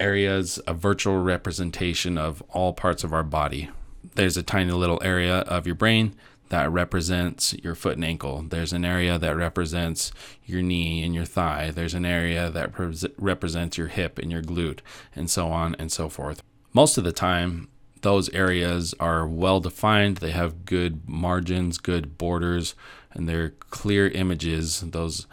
areas, 0.00 0.58
a 0.66 0.72
virtual 0.72 1.18
representation 1.18 2.16
of 2.16 2.42
all 2.50 2.72
parts 2.72 3.04
of 3.04 3.12
our 3.12 3.22
body. 3.22 3.68
There's 4.14 4.38
a 4.38 4.42
tiny 4.42 4.72
little 4.72 5.00
area 5.02 5.40
of 5.40 5.66
your 5.66 5.74
brain 5.74 6.14
that 6.48 6.70
represents 6.70 7.54
your 7.62 7.74
foot 7.74 7.96
and 7.96 8.04
ankle. 8.04 8.44
There's 8.48 8.72
an 8.72 8.84
area 8.84 9.18
that 9.18 9.36
represents 9.36 10.12
your 10.44 10.62
knee 10.62 11.02
and 11.02 11.14
your 11.14 11.24
thigh. 11.24 11.70
There's 11.74 11.94
an 11.94 12.04
area 12.04 12.50
that 12.50 12.72
pre- 12.72 12.94
represents 13.18 13.76
your 13.76 13.88
hip 13.88 14.18
and 14.18 14.30
your 14.30 14.42
glute, 14.42 14.80
and 15.14 15.28
so 15.28 15.48
on 15.48 15.74
and 15.78 15.90
so 15.90 16.08
forth. 16.08 16.42
Most 16.72 16.98
of 16.98 17.04
the 17.04 17.12
time, 17.12 17.68
those 18.02 18.28
areas 18.30 18.94
are 19.00 19.26
well 19.26 19.60
defined. 19.60 20.18
They 20.18 20.30
have 20.30 20.64
good 20.64 21.08
margins, 21.08 21.78
good 21.78 22.18
borders, 22.18 22.74
and 23.12 23.28
they're 23.28 23.50
clear 23.70 24.08
images. 24.08 24.80
Those 24.80 25.26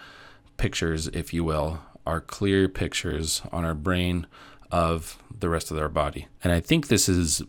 pictures, 0.58 1.08
if 1.08 1.34
you 1.34 1.44
will, 1.44 1.82
are 2.06 2.22
clear 2.22 2.68
pictures 2.68 3.42
on 3.52 3.66
our 3.66 3.76
brain 3.76 4.26
of 4.72 5.22
the 5.38 5.50
rest 5.50 5.70
of 5.70 5.78
our 5.78 5.90
body. 5.90 6.28
And 6.44 6.52
I 6.52 6.60
think 6.60 6.88
this 6.88 7.08
is 7.08 7.44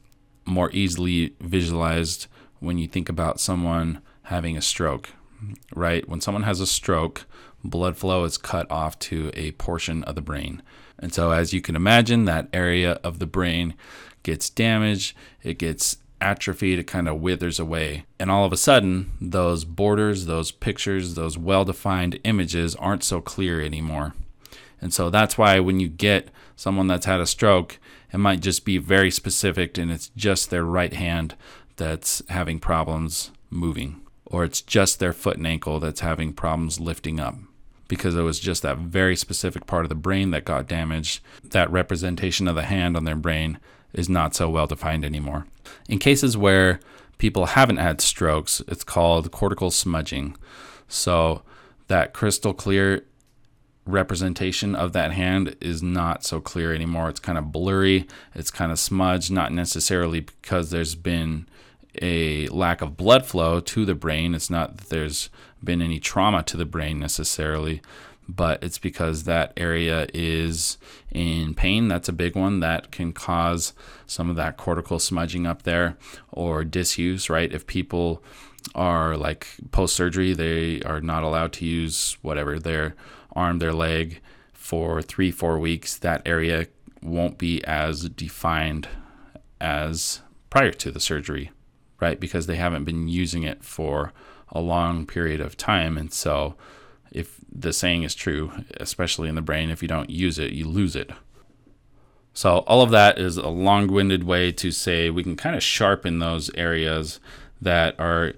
more 0.44 0.70
easily 0.72 1.34
visualized 1.40 2.26
when 2.64 2.78
you 2.78 2.88
think 2.88 3.08
about 3.08 3.40
someone 3.40 4.00
having 4.24 4.56
a 4.56 4.62
stroke, 4.62 5.10
right? 5.74 6.08
When 6.08 6.20
someone 6.20 6.44
has 6.44 6.60
a 6.60 6.66
stroke, 6.66 7.26
blood 7.62 7.96
flow 7.96 8.24
is 8.24 8.38
cut 8.38 8.70
off 8.70 8.98
to 9.00 9.30
a 9.34 9.52
portion 9.52 10.02
of 10.04 10.14
the 10.14 10.20
brain. 10.20 10.62
And 10.98 11.12
so, 11.12 11.32
as 11.32 11.52
you 11.52 11.60
can 11.60 11.76
imagine, 11.76 12.24
that 12.24 12.48
area 12.52 13.00
of 13.04 13.18
the 13.18 13.26
brain 13.26 13.74
gets 14.22 14.48
damaged, 14.48 15.16
it 15.42 15.58
gets 15.58 15.98
atrophied, 16.20 16.78
it 16.78 16.86
kind 16.86 17.08
of 17.08 17.20
withers 17.20 17.58
away. 17.60 18.06
And 18.18 18.30
all 18.30 18.44
of 18.44 18.52
a 18.52 18.56
sudden, 18.56 19.12
those 19.20 19.64
borders, 19.64 20.26
those 20.26 20.50
pictures, 20.50 21.14
those 21.14 21.36
well 21.36 21.64
defined 21.64 22.18
images 22.24 22.74
aren't 22.76 23.04
so 23.04 23.20
clear 23.20 23.60
anymore. 23.60 24.14
And 24.80 24.92
so 24.92 25.10
that's 25.10 25.36
why 25.36 25.60
when 25.60 25.80
you 25.80 25.88
get 25.88 26.30
someone 26.56 26.86
that's 26.86 27.06
had 27.06 27.20
a 27.20 27.26
stroke, 27.26 27.78
it 28.12 28.18
might 28.18 28.40
just 28.40 28.64
be 28.64 28.78
very 28.78 29.10
specific 29.10 29.76
and 29.76 29.90
it's 29.90 30.10
just 30.16 30.50
their 30.50 30.64
right 30.64 30.92
hand 30.92 31.34
that's 31.76 32.22
having 32.28 32.60
problems 32.60 33.30
moving, 33.50 34.00
or 34.24 34.44
it's 34.44 34.60
just 34.60 34.98
their 34.98 35.12
foot 35.12 35.36
and 35.36 35.46
ankle 35.46 35.80
that's 35.80 36.00
having 36.00 36.32
problems 36.32 36.80
lifting 36.80 37.20
up 37.20 37.36
because 37.88 38.16
it 38.16 38.22
was 38.22 38.40
just 38.40 38.62
that 38.62 38.78
very 38.78 39.16
specific 39.16 39.66
part 39.66 39.84
of 39.84 39.88
the 39.88 39.94
brain 39.94 40.30
that 40.30 40.44
got 40.44 40.66
damaged. 40.66 41.20
That 41.42 41.70
representation 41.70 42.48
of 42.48 42.54
the 42.54 42.62
hand 42.62 42.96
on 42.96 43.04
their 43.04 43.16
brain 43.16 43.58
is 43.92 44.08
not 44.08 44.34
so 44.34 44.48
well 44.48 44.66
defined 44.66 45.04
anymore. 45.04 45.46
In 45.88 45.98
cases 45.98 46.36
where 46.36 46.80
people 47.18 47.46
haven't 47.46 47.76
had 47.76 48.00
strokes, 48.00 48.62
it's 48.66 48.84
called 48.84 49.30
cortical 49.30 49.70
smudging. 49.70 50.36
So 50.88 51.42
that 51.88 52.12
crystal 52.12 52.54
clear 52.54 53.04
representation 53.86 54.74
of 54.74 54.92
that 54.92 55.12
hand 55.12 55.56
is 55.60 55.82
not 55.82 56.24
so 56.24 56.40
clear 56.40 56.74
anymore. 56.74 57.08
It's 57.08 57.20
kind 57.20 57.38
of 57.38 57.52
blurry, 57.52 58.06
it's 58.34 58.50
kind 58.50 58.72
of 58.72 58.78
smudged, 58.78 59.30
not 59.30 59.52
necessarily 59.52 60.20
because 60.20 60.70
there's 60.70 60.94
been 60.94 61.46
a 62.02 62.48
lack 62.48 62.80
of 62.80 62.96
blood 62.96 63.26
flow 63.26 63.60
to 63.60 63.84
the 63.84 63.94
brain. 63.94 64.34
It's 64.34 64.50
not 64.50 64.78
that 64.78 64.88
there's 64.88 65.30
been 65.62 65.82
any 65.82 66.00
trauma 66.00 66.42
to 66.44 66.56
the 66.56 66.64
brain 66.64 66.98
necessarily, 66.98 67.80
but 68.28 68.62
it's 68.62 68.78
because 68.78 69.24
that 69.24 69.52
area 69.56 70.06
is 70.14 70.78
in 71.12 71.54
pain. 71.54 71.88
That's 71.88 72.08
a 72.08 72.12
big 72.12 72.34
one 72.34 72.60
that 72.60 72.90
can 72.90 73.12
cause 73.12 73.74
some 74.06 74.30
of 74.30 74.36
that 74.36 74.56
cortical 74.56 74.98
smudging 74.98 75.46
up 75.46 75.62
there 75.62 75.96
or 76.32 76.64
disuse, 76.64 77.28
right? 77.30 77.52
If 77.52 77.66
people 77.66 78.22
are 78.74 79.16
like 79.16 79.46
post 79.70 79.94
surgery, 79.94 80.32
they 80.32 80.80
are 80.82 81.00
not 81.00 81.22
allowed 81.22 81.52
to 81.54 81.66
use 81.66 82.16
whatever 82.22 82.58
their 82.58 82.94
arm, 83.34 83.58
their 83.58 83.72
leg 83.72 84.20
for 84.52 85.02
three, 85.02 85.30
four 85.30 85.58
weeks. 85.58 85.96
That 85.96 86.22
area 86.26 86.66
won't 87.02 87.38
be 87.38 87.62
as 87.64 88.08
defined 88.08 88.88
as 89.60 90.20
prior 90.50 90.72
to 90.72 90.90
the 90.90 91.00
surgery, 91.00 91.50
right? 92.00 92.18
Because 92.18 92.46
they 92.46 92.56
haven't 92.56 92.84
been 92.84 93.08
using 93.08 93.42
it 93.42 93.62
for 93.62 94.12
a 94.50 94.60
long 94.60 95.06
period 95.06 95.40
of 95.40 95.56
time. 95.56 95.98
And 95.98 96.12
so, 96.12 96.54
if 97.10 97.40
the 97.50 97.72
saying 97.72 98.02
is 98.02 98.14
true, 98.14 98.52
especially 98.78 99.28
in 99.28 99.34
the 99.34 99.42
brain, 99.42 99.70
if 99.70 99.82
you 99.82 99.88
don't 99.88 100.10
use 100.10 100.38
it, 100.38 100.52
you 100.52 100.66
lose 100.66 100.96
it. 100.96 101.10
So, 102.32 102.58
all 102.66 102.82
of 102.82 102.90
that 102.90 103.18
is 103.18 103.36
a 103.36 103.48
long 103.48 103.86
winded 103.86 104.24
way 104.24 104.50
to 104.52 104.70
say 104.70 105.10
we 105.10 105.22
can 105.22 105.36
kind 105.36 105.54
of 105.54 105.62
sharpen 105.62 106.18
those 106.18 106.50
areas 106.54 107.20
that 107.60 107.98
are 107.98 108.34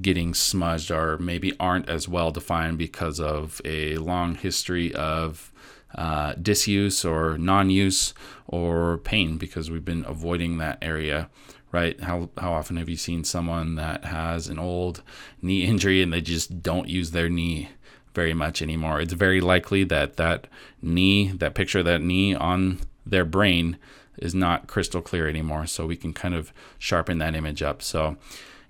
getting 0.00 0.34
smudged 0.34 0.90
or 0.90 1.18
maybe 1.18 1.54
aren't 1.58 1.88
as 1.88 2.08
well 2.08 2.30
defined 2.30 2.78
because 2.78 3.20
of 3.20 3.60
a 3.64 3.96
long 3.96 4.34
history 4.34 4.94
of 4.94 5.52
uh, 5.94 6.34
disuse 6.34 7.04
or 7.04 7.36
non 7.38 7.70
use 7.70 8.14
or 8.46 8.98
pain 8.98 9.36
because 9.36 9.70
we've 9.70 9.84
been 9.84 10.04
avoiding 10.06 10.58
that 10.58 10.78
area. 10.82 11.28
Right? 11.72 12.00
How, 12.00 12.30
how 12.36 12.52
often 12.52 12.76
have 12.78 12.88
you 12.88 12.96
seen 12.96 13.22
someone 13.22 13.76
that 13.76 14.04
has 14.04 14.48
an 14.48 14.58
old 14.58 15.02
knee 15.40 15.64
injury 15.64 16.02
and 16.02 16.12
they 16.12 16.20
just 16.20 16.62
don't 16.62 16.88
use 16.88 17.12
their 17.12 17.28
knee 17.28 17.68
very 18.12 18.34
much 18.34 18.60
anymore? 18.60 19.00
It's 19.00 19.12
very 19.12 19.40
likely 19.40 19.84
that 19.84 20.16
that 20.16 20.48
knee, 20.82 21.28
that 21.28 21.54
picture 21.54 21.78
of 21.78 21.84
that 21.84 22.02
knee 22.02 22.34
on 22.34 22.80
their 23.06 23.24
brain 23.24 23.78
is 24.18 24.34
not 24.34 24.66
crystal 24.66 25.00
clear 25.00 25.28
anymore. 25.28 25.66
So 25.66 25.86
we 25.86 25.96
can 25.96 26.12
kind 26.12 26.34
of 26.34 26.52
sharpen 26.78 27.18
that 27.18 27.36
image 27.36 27.62
up. 27.62 27.82
So 27.82 28.16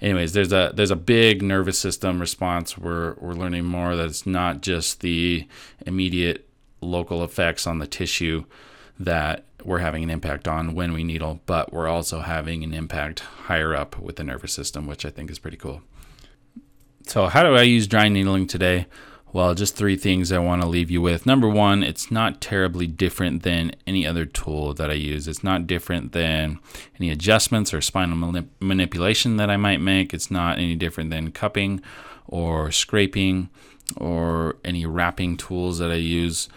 anyways, 0.01 0.33
there's 0.33 0.53
a 0.53 0.73
there's 0.75 0.91
a 0.91 0.97
big 0.97 1.43
nervous 1.43 1.79
system 1.79 2.21
response. 2.21 2.77
We're 2.77 3.15
we're 3.19 3.35
learning 3.35 3.65
more 3.65 3.97
that 3.97 4.07
it's 4.07 4.27
not 4.27 4.63
just 4.63 5.01
the 5.01 5.47
immediate 5.87 6.49
local 6.81 7.23
effects 7.23 7.67
on 7.67 7.79
the 7.79 7.87
tissue 7.87 8.45
that 8.99 9.45
we're 9.65 9.79
having 9.79 10.03
an 10.03 10.11
impact 10.11 10.49
on 10.49 10.75
when 10.75 10.93
we 10.93 11.05
needle, 11.05 11.41
but 11.47 11.73
we're 11.73 11.89
also 11.89 12.21
having 12.21 12.63
an 12.65 12.73
impact 12.73 13.21
higher 13.21 13.75
up 13.75 13.99
with 13.99 14.17
the 14.17 14.25
nervous 14.25 14.53
system, 14.53 14.87
which 14.87 15.05
I 15.05 15.11
think 15.11 15.31
is 15.31 15.39
pretty 15.39 15.57
cool. 15.57 15.83
So, 17.07 17.27
how 17.27 17.43
do 17.43 17.55
I 17.57 17.63
use 17.63 17.87
dry 17.87 18.09
needling 18.09 18.47
today? 18.47 18.87
Well, 19.33 19.55
just 19.55 19.77
three 19.77 19.95
things 19.95 20.33
I 20.33 20.41
want 20.41 20.61
to 20.63 20.69
leave 20.69 20.91
you 20.91 21.01
with. 21.01 21.25
Number 21.25 21.49
one, 21.49 21.85
it's 21.85 22.11
not 22.11 22.41
terribly 22.41 22.89
different 22.89 23.45
than 23.45 23.73
any 23.87 24.05
other 24.05 24.25
tool 24.27 24.75
that 24.75 24.91
I 24.91 24.95
use. 24.95 25.29
It's 25.29 25.45
not 25.45 25.69
different 25.69 26.11
than 26.11 26.59
any 26.99 27.11
adjustments 27.11 27.73
or 27.73 27.81
spinal 27.81 28.17
manip- 28.17 28.49
manipulation 28.59 29.37
that 29.37 29.49
I 29.49 29.57
might 29.57 29.81
make. 29.81 30.13
It's 30.13 30.33
not 30.33 30.59
any 30.59 30.75
different 30.75 31.11
than 31.11 31.31
cupping 31.31 31.81
or 32.27 32.73
scraping 32.73 33.51
or 33.97 34.57
any 34.65 34.85
wrapping 34.85 35.37
tools 35.37 35.79
that 35.79 35.93
I 35.93 35.97
use. 35.97 36.49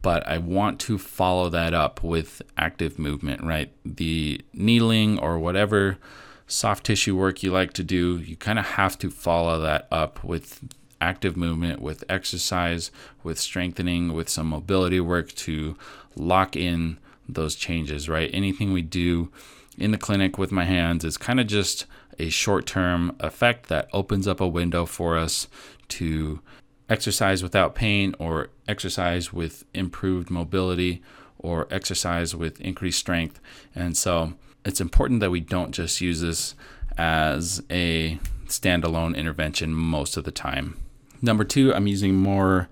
But 0.00 0.26
I 0.26 0.38
want 0.38 0.80
to 0.80 0.96
follow 0.96 1.50
that 1.50 1.74
up 1.74 2.02
with 2.02 2.40
active 2.56 2.98
movement, 2.98 3.44
right? 3.44 3.72
The 3.84 4.40
needling 4.54 5.18
or 5.18 5.38
whatever 5.38 5.98
soft 6.46 6.84
tissue 6.84 7.14
work 7.14 7.42
you 7.42 7.52
like 7.52 7.74
to 7.74 7.84
do, 7.84 8.16
you 8.18 8.36
kind 8.36 8.58
of 8.58 8.64
have 8.64 8.98
to 8.98 9.10
follow 9.10 9.60
that 9.60 9.86
up 9.90 10.24
with 10.24 10.60
active 11.02 11.36
movement, 11.36 11.82
with 11.82 12.04
exercise, 12.08 12.90
with 13.22 13.38
strengthening, 13.38 14.12
with 14.12 14.28
some 14.28 14.46
mobility 14.46 15.00
work 15.00 15.32
to 15.32 15.76
lock 16.14 16.56
in 16.56 16.98
those 17.28 17.56
changes, 17.56 18.08
right? 18.08 18.30
Anything 18.32 18.72
we 18.72 18.82
do 18.82 19.30
in 19.76 19.90
the 19.90 19.98
clinic 19.98 20.38
with 20.38 20.52
my 20.52 20.64
hands 20.64 21.04
is 21.04 21.18
kind 21.18 21.40
of 21.40 21.46
just 21.46 21.86
a 22.18 22.28
short 22.28 22.66
term 22.66 23.16
effect 23.20 23.68
that 23.68 23.88
opens 23.92 24.28
up 24.28 24.40
a 24.40 24.46
window 24.46 24.86
for 24.86 25.18
us 25.18 25.48
to 25.88 26.40
exercise 26.88 27.42
without 27.42 27.74
pain 27.74 28.14
or 28.18 28.48
exercise 28.68 29.32
with 29.32 29.64
improved 29.74 30.30
mobility 30.30 31.02
or 31.38 31.66
exercise 31.70 32.34
with 32.34 32.60
increased 32.60 32.98
strength. 32.98 33.40
And 33.74 33.96
so 33.96 34.34
it's 34.64 34.80
important 34.80 35.20
that 35.20 35.30
we 35.30 35.40
don't 35.40 35.72
just 35.72 36.00
use 36.00 36.20
this 36.20 36.54
as 36.96 37.62
a 37.70 38.18
standalone 38.46 39.16
intervention 39.16 39.72
most 39.72 40.16
of 40.16 40.24
the 40.24 40.30
time. 40.30 40.76
Number 41.22 41.44
two, 41.44 41.72
I'm 41.72 41.86
using 41.86 42.16
more 42.16 42.68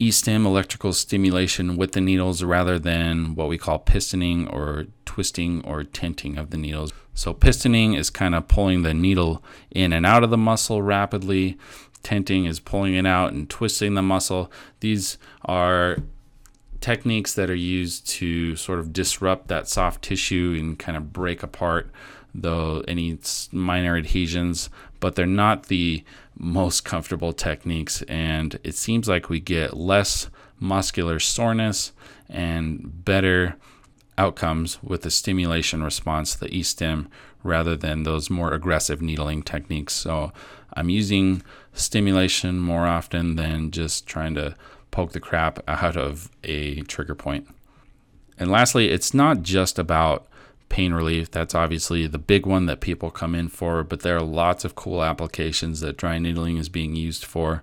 e-stim 0.00 0.44
electrical 0.44 0.92
stimulation 0.92 1.76
with 1.76 1.92
the 1.92 2.00
needles 2.00 2.42
rather 2.42 2.76
than 2.76 3.36
what 3.36 3.48
we 3.48 3.56
call 3.56 3.78
pistoning 3.78 4.52
or 4.52 4.86
twisting 5.04 5.64
or 5.64 5.84
tenting 5.84 6.36
of 6.36 6.50
the 6.50 6.56
needles. 6.56 6.92
So 7.14 7.32
pistoning 7.32 7.96
is 7.96 8.10
kind 8.10 8.34
of 8.34 8.48
pulling 8.48 8.82
the 8.82 8.94
needle 8.94 9.44
in 9.70 9.92
and 9.92 10.04
out 10.04 10.24
of 10.24 10.30
the 10.30 10.36
muscle 10.36 10.82
rapidly. 10.82 11.56
Tenting 12.02 12.46
is 12.46 12.58
pulling 12.58 12.94
it 12.94 13.06
out 13.06 13.32
and 13.32 13.48
twisting 13.48 13.94
the 13.94 14.02
muscle. 14.02 14.50
These 14.80 15.18
are 15.44 15.98
techniques 16.82 17.34
that 17.34 17.48
are 17.48 17.54
used 17.54 18.06
to 18.08 18.56
sort 18.56 18.78
of 18.78 18.92
disrupt 18.92 19.48
that 19.48 19.68
soft 19.68 20.02
tissue 20.02 20.56
and 20.58 20.78
kind 20.78 20.96
of 20.96 21.12
break 21.12 21.42
apart 21.42 21.90
though 22.34 22.82
any 22.88 23.18
minor 23.50 23.96
adhesions, 23.96 24.70
but 25.00 25.14
they're 25.14 25.26
not 25.26 25.64
the 25.64 26.04
most 26.36 26.84
comfortable 26.84 27.32
techniques. 27.32 28.02
And 28.02 28.58
it 28.64 28.74
seems 28.74 29.08
like 29.08 29.28
we 29.28 29.40
get 29.40 29.76
less 29.76 30.30
muscular 30.58 31.18
soreness 31.18 31.92
and 32.28 33.04
better 33.04 33.56
outcomes 34.16 34.82
with 34.82 35.02
the 35.02 35.10
stimulation 35.10 35.82
response, 35.82 36.34
the 36.34 36.54
e-stim, 36.54 37.08
rather 37.42 37.76
than 37.76 38.04
those 38.04 38.30
more 38.30 38.52
aggressive 38.52 39.02
needling 39.02 39.42
techniques. 39.42 39.92
So 39.94 40.32
I'm 40.74 40.88
using 40.88 41.42
stimulation 41.74 42.60
more 42.60 42.86
often 42.86 43.36
than 43.36 43.70
just 43.70 44.06
trying 44.06 44.34
to 44.36 44.54
poke 44.92 45.10
the 45.10 45.18
crap 45.18 45.58
out 45.66 45.96
of 45.96 46.30
a 46.44 46.82
trigger 46.82 47.16
point. 47.16 47.48
And 48.38 48.50
lastly, 48.50 48.90
it's 48.90 49.12
not 49.12 49.42
just 49.42 49.78
about 49.78 50.28
pain 50.68 50.94
relief. 50.94 51.30
That's 51.30 51.54
obviously 51.54 52.06
the 52.06 52.18
big 52.18 52.46
one 52.46 52.66
that 52.66 52.80
people 52.80 53.10
come 53.10 53.34
in 53.34 53.48
for, 53.48 53.82
but 53.82 54.00
there 54.00 54.16
are 54.16 54.22
lots 54.22 54.64
of 54.64 54.74
cool 54.74 55.02
applications 55.02 55.80
that 55.80 55.96
dry 55.96 56.18
needling 56.18 56.56
is 56.56 56.68
being 56.68 56.94
used 56.94 57.24
for. 57.24 57.62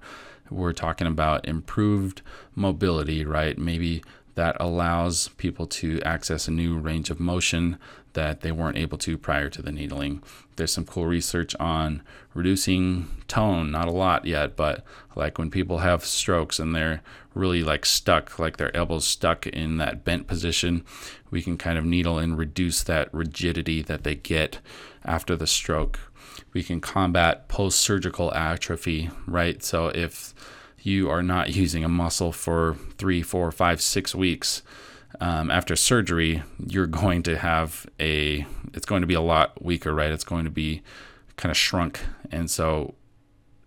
We're 0.51 0.73
talking 0.73 1.07
about 1.07 1.47
improved 1.47 2.21
mobility, 2.55 3.23
right? 3.23 3.57
Maybe 3.57 4.03
that 4.35 4.55
allows 4.59 5.29
people 5.37 5.67
to 5.67 6.01
access 6.03 6.47
a 6.47 6.51
new 6.51 6.77
range 6.77 7.09
of 7.09 7.19
motion 7.19 7.77
that 8.13 8.41
they 8.41 8.51
weren't 8.51 8.77
able 8.77 8.97
to 8.97 9.17
prior 9.17 9.49
to 9.49 9.61
the 9.61 9.71
needling. 9.71 10.21
There's 10.55 10.73
some 10.73 10.85
cool 10.85 11.05
research 11.05 11.55
on 11.59 12.01
reducing 12.33 13.07
tone, 13.27 13.71
not 13.71 13.87
a 13.87 13.91
lot 13.91 14.25
yet, 14.25 14.55
but 14.55 14.83
like 15.15 15.37
when 15.37 15.51
people 15.51 15.79
have 15.79 16.03
strokes 16.03 16.59
and 16.59 16.75
they're 16.75 17.01
really 17.33 17.63
like 17.63 17.85
stuck, 17.85 18.39
like 18.39 18.57
their 18.57 18.75
elbows 18.75 19.05
stuck 19.05 19.45
in 19.47 19.77
that 19.77 20.03
bent 20.03 20.27
position, 20.27 20.83
we 21.29 21.41
can 21.41 21.57
kind 21.57 21.77
of 21.77 21.85
needle 21.85 22.17
and 22.17 22.37
reduce 22.37 22.83
that 22.83 23.13
rigidity 23.13 23.81
that 23.83 24.03
they 24.03 24.15
get 24.15 24.59
after 25.05 25.35
the 25.35 25.47
stroke. 25.47 25.99
We 26.53 26.63
can 26.63 26.81
combat 26.81 27.47
post 27.47 27.79
surgical 27.79 28.33
atrophy, 28.33 29.11
right? 29.27 29.63
So 29.63 29.89
if 29.89 30.33
you 30.85 31.09
are 31.09 31.23
not 31.23 31.49
using 31.55 31.83
a 31.83 31.89
muscle 31.89 32.31
for 32.31 32.75
three, 32.97 33.21
four, 33.21 33.51
five, 33.51 33.81
six 33.81 34.13
weeks, 34.13 34.61
um, 35.19 35.51
after 35.51 35.75
surgery, 35.75 36.43
you're 36.65 36.87
going 36.87 37.23
to 37.23 37.37
have 37.37 37.87
a, 37.99 38.45
it's 38.73 38.85
going 38.85 39.01
to 39.01 39.07
be 39.07 39.15
a 39.15 39.21
lot 39.21 39.63
weaker, 39.63 39.93
right? 39.93 40.11
It's 40.11 40.23
going 40.23 40.45
to 40.45 40.51
be 40.51 40.81
kind 41.35 41.51
of 41.51 41.57
shrunk. 41.57 41.99
And 42.31 42.49
so, 42.49 42.93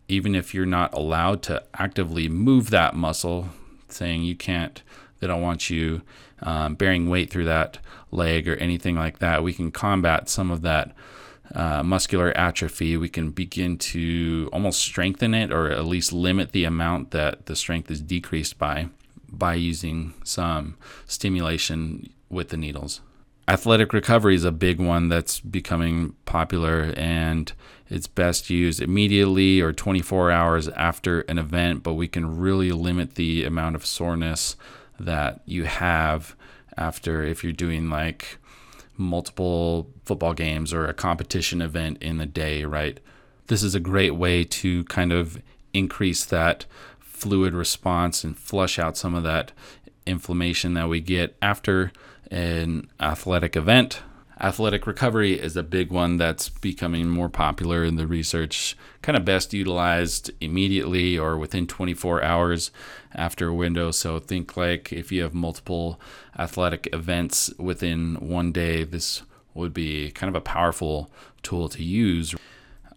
even 0.09 0.35
if 0.35 0.55
you're 0.55 0.67
not 0.67 0.93
allowed 0.95 1.43
to 1.43 1.63
actively 1.75 2.29
move 2.29 2.71
that 2.71 2.95
muscle, 2.95 3.49
saying 3.89 4.23
you 4.23 4.37
can't, 4.37 4.83
they 5.21 5.27
don't 5.27 5.41
want 5.41 5.71
you 5.71 6.03
um, 6.43 6.75
bearing 6.75 7.09
weight 7.09 7.31
through 7.31 7.45
that 7.45 7.79
leg 8.11 8.49
or 8.49 8.57
anything 8.57 8.97
like 8.97 9.19
that, 9.21 9.43
we 9.43 9.53
can 9.53 9.71
combat 9.71 10.29
some 10.29 10.51
of 10.51 10.63
that 10.63 10.95
uh, 11.55 11.83
muscular 11.83 12.37
atrophy. 12.37 12.97
We 12.97 13.09
can 13.09 13.31
begin 13.31 13.79
to 13.79 14.49
almost 14.53 14.81
strengthen 14.81 15.35
it 15.35 15.53
or 15.53 15.71
at 15.71 15.87
least 15.87 16.13
limit 16.13 16.53
the 16.53 16.65
amount 16.65 17.11
that 17.11 17.47
the 17.47 17.57
strength 17.57 17.91
is 17.91 18.01
decreased 18.01 18.59
by 18.59 18.89
by 19.29 19.55
using 19.55 20.13
some 20.25 20.77
stimulation 21.07 22.13
with 22.29 22.51
the 22.51 22.57
needles. 22.57 23.01
Athletic 23.49 23.93
recovery 23.93 24.35
is 24.35 24.45
a 24.45 24.53
big 24.53 24.79
one 24.79 25.09
that's 25.09 25.41
becoming 25.41 26.15
popular 26.27 26.93
and 26.97 27.53
it's 27.89 28.07
best 28.07 28.51
used 28.51 28.81
immediately 28.81 29.61
or 29.61 29.73
24 29.73 30.31
hours 30.31 30.69
after 30.69 31.21
an 31.23 31.39
event, 31.39 31.83
but 31.83 31.95
we 31.95 32.09
can 32.09 32.39
really 32.39 32.73
limit 32.73 33.17
the 33.17 33.45
amount 33.45 33.75
of 33.75 33.85
soreness 33.85 34.57
that 35.01 35.41
you 35.45 35.65
have 35.65 36.37
after 36.77 37.23
if 37.23 37.43
you're 37.43 37.53
doing 37.53 37.91
like 37.91 38.39
multiple 39.03 39.91
football 40.05 40.35
games 40.35 40.73
or 40.73 40.87
a 40.87 40.95
competition 40.95 41.61
event 41.61 41.99
in 42.03 42.19
the 42.19 42.27
day, 42.27 42.65
right? 42.65 43.01
This 43.47 43.63
is 43.63 43.75
a 43.75 43.81
great 43.81 44.15
way 44.15 44.45
to 44.45 44.85
kind 44.85 45.13
of 45.13 45.43
increase 45.75 46.25
that 46.25 46.67
fluid 47.01 47.55
response 47.55 48.25
and 48.25 48.37
flush 48.37 48.79
out 48.79 48.97
some 48.97 49.15
of 49.15 49.23
that 49.23 49.53
inflammation 50.07 50.75
that 50.75 50.89
we 50.89 51.01
get 51.01 51.37
after 51.41 51.93
an 52.31 52.89
athletic 53.01 53.57
event. 53.57 54.03
Athletic 54.41 54.89
recovery 54.89 55.39
is 55.39 55.57
a 55.57 55.63
big 55.63 55.93
one 55.93 56.17
that's 56.17 56.49
becoming 56.49 57.09
more 57.09 57.29
popular 57.29 57.85
in 57.85 57.95
the 57.95 58.09
research, 58.09 58.77
kind 59.01 59.17
of 59.17 59.25
best 59.25 59.55
utilized 59.55 60.33
immediately 60.41 61.17
or 61.17 61.39
within 61.39 61.67
24 61.67 62.25
hours 62.25 62.73
after 63.15 63.49
a 63.49 63.55
window. 63.55 63.93
So 63.93 64.19
think 64.19 64.57
like 64.57 64.93
if 64.93 65.13
you 65.13 65.23
have 65.23 65.33
multiple 65.33 66.01
athletic 66.39 66.89
events 66.93 67.53
within 67.59 68.17
one 68.17 68.53
day, 68.53 68.85
this 68.85 69.23
would 69.55 69.75
be 69.75 70.11
kind 70.13 70.29
of 70.29 70.35
a 70.35 70.41
powerful 70.41 71.11
tool 71.43 71.69
to 71.69 71.83
use. 71.83 72.35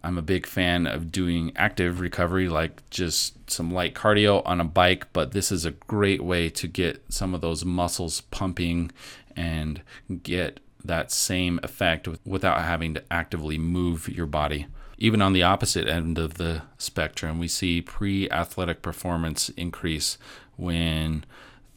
I'm 0.02 0.18
a 0.18 0.22
big 0.22 0.46
fan 0.46 0.86
of 0.86 1.10
doing 1.10 1.52
active 1.56 2.00
recovery, 2.00 2.48
like 2.48 2.88
just 2.90 3.50
some 3.50 3.72
light 3.72 3.94
cardio 3.94 4.42
on 4.46 4.60
a 4.60 4.64
bike, 4.64 5.12
but 5.12 5.32
this 5.32 5.50
is 5.50 5.64
a 5.64 5.72
great 5.72 6.22
way 6.22 6.48
to 6.50 6.68
get 6.68 7.02
some 7.08 7.34
of 7.34 7.40
those 7.40 7.64
muscles 7.64 8.20
pumping 8.20 8.92
and 9.34 9.82
get 10.22 10.60
that 10.84 11.10
same 11.10 11.58
effect 11.62 12.08
without 12.24 12.62
having 12.62 12.94
to 12.94 13.02
actively 13.10 13.58
move 13.58 14.08
your 14.08 14.26
body. 14.26 14.66
Even 14.98 15.20
on 15.20 15.32
the 15.32 15.42
opposite 15.42 15.88
end 15.88 16.18
of 16.18 16.34
the 16.34 16.62
spectrum, 16.78 17.38
we 17.38 17.48
see 17.48 17.82
pre 17.82 18.30
athletic 18.30 18.80
performance 18.80 19.50
increase 19.50 20.16
when 20.56 21.24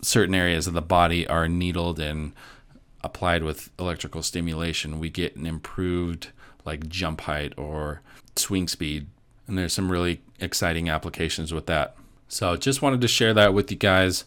certain 0.01 0.35
areas 0.35 0.67
of 0.67 0.73
the 0.73 0.81
body 0.81 1.27
are 1.27 1.47
needled 1.47 1.99
and 1.99 2.33
applied 3.03 3.43
with 3.43 3.69
electrical 3.79 4.23
stimulation. 4.23 4.99
We 4.99 5.09
get 5.09 5.35
an 5.35 5.45
improved 5.45 6.29
like 6.65 6.88
jump 6.88 7.21
height 7.21 7.53
or 7.57 8.01
swing 8.35 8.67
speed. 8.67 9.07
And 9.47 9.57
there's 9.57 9.73
some 9.73 9.91
really 9.91 10.21
exciting 10.39 10.89
applications 10.89 11.53
with 11.53 11.65
that. 11.67 11.95
So 12.27 12.55
just 12.55 12.81
wanted 12.81 13.01
to 13.01 13.07
share 13.07 13.33
that 13.33 13.53
with 13.53 13.71
you 13.71 13.77
guys. 13.77 14.23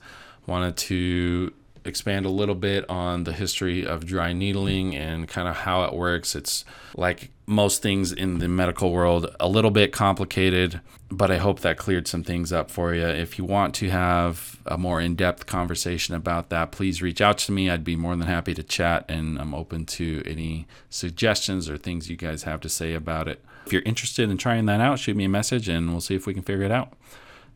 Wanted 0.47 0.77
to 0.79 1.53
expand 1.85 2.27
a 2.27 2.31
little 2.31 2.55
bit 2.55 2.89
on 2.89 3.25
the 3.25 3.33
history 3.33 3.87
of 3.87 4.07
dry 4.07 4.33
needling 4.33 4.95
and 4.95 5.29
kind 5.29 5.49
of 5.49 5.57
how 5.57 5.85
it 5.85 5.93
works. 5.93 6.35
It's 6.35 6.65
like 6.97 7.31
most 7.47 7.83
things 7.83 8.13
in 8.13 8.39
the 8.39 8.49
medical 8.49 8.93
world, 8.93 9.35
a 9.41 9.49
little 9.49 9.71
bit 9.71 9.93
complicated, 9.93 10.81
but 11.11 11.31
I 11.31 11.39
hope 11.39 11.61
that 11.61 11.77
cleared 11.77 12.09
some 12.09 12.23
things 12.23 12.53
up 12.53 12.71
for 12.71 12.95
you. 12.95 13.05
If 13.05 13.37
you 13.39 13.45
want 13.45 13.75
to 13.77 13.91
have 13.91 14.59
a 14.65 14.79
more 14.79 15.01
in 15.01 15.17
depth 15.17 15.47
conversation 15.47 16.15
about 16.15 16.49
that, 16.51 16.73
please 16.73 17.03
reach 17.03 17.21
out 17.21 17.39
to 17.39 17.53
me. 17.53 17.69
I'd 17.69 17.85
be 17.85 17.97
more 17.97 18.17
than 18.17 18.27
happy 18.27 18.55
to 18.55 18.63
chat, 18.63 19.05
and 19.09 19.39
I'm 19.39 19.55
open 19.55 19.85
to 19.87 20.23
any 20.25 20.67
suggestions 20.89 21.69
or 21.69 21.77
things 21.77 22.09
you 22.09 22.17
guys 22.17 22.45
have 22.45 22.61
to 22.61 22.69
say 22.69 22.95
about 22.95 23.29
it. 23.29 23.45
If 23.67 23.73
you're 23.73 23.83
interested 23.83 24.31
in 24.31 24.39
trying 24.39 24.67
that 24.67 24.81
out, 24.81 24.99
shoot 24.99 25.17
me 25.17 25.25
a 25.25 25.29
message 25.29 25.69
and 25.69 25.91
we'll 25.91 26.01
see 26.01 26.15
if 26.15 26.27
we 26.27 26.35
can 26.35 26.43
figure 26.43 26.65
it 26.65 26.73
out. 26.73 26.95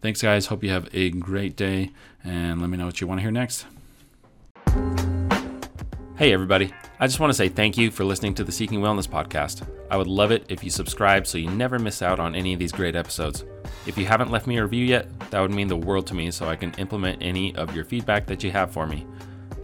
Thanks, 0.02 0.20
guys. 0.20 0.46
Hope 0.46 0.62
you 0.62 0.70
have 0.70 0.88
a 0.92 1.10
great 1.10 1.56
day, 1.56 1.90
and 2.22 2.60
let 2.60 2.68
me 2.68 2.76
know 2.76 2.86
what 2.86 3.00
you 3.00 3.06
want 3.06 3.18
to 3.18 3.22
hear 3.22 3.30
next. 3.30 3.66
Hey, 6.16 6.32
everybody. 6.32 6.72
I 6.98 7.06
just 7.06 7.20
want 7.20 7.30
to 7.30 7.36
say 7.36 7.50
thank 7.50 7.76
you 7.76 7.90
for 7.90 8.02
listening 8.02 8.34
to 8.36 8.42
the 8.42 8.50
Seeking 8.50 8.80
Wellness 8.80 9.06
podcast. 9.06 9.68
I 9.90 9.98
would 9.98 10.06
love 10.06 10.30
it 10.30 10.46
if 10.48 10.64
you 10.64 10.70
subscribe 10.70 11.26
so 11.26 11.36
you 11.36 11.50
never 11.50 11.78
miss 11.78 12.00
out 12.00 12.18
on 12.18 12.34
any 12.34 12.54
of 12.54 12.58
these 12.58 12.72
great 12.72 12.96
episodes. 12.96 13.44
If 13.86 13.98
you 13.98 14.06
haven't 14.06 14.30
left 14.30 14.46
me 14.46 14.56
a 14.56 14.62
review 14.62 14.86
yet, 14.86 15.08
that 15.30 15.40
would 15.40 15.50
mean 15.50 15.68
the 15.68 15.76
world 15.76 16.06
to 16.06 16.14
me 16.14 16.30
so 16.30 16.48
I 16.48 16.56
can 16.56 16.72
implement 16.78 17.22
any 17.22 17.54
of 17.54 17.76
your 17.76 17.84
feedback 17.84 18.26
that 18.28 18.42
you 18.42 18.50
have 18.50 18.72
for 18.72 18.86
me. 18.86 19.06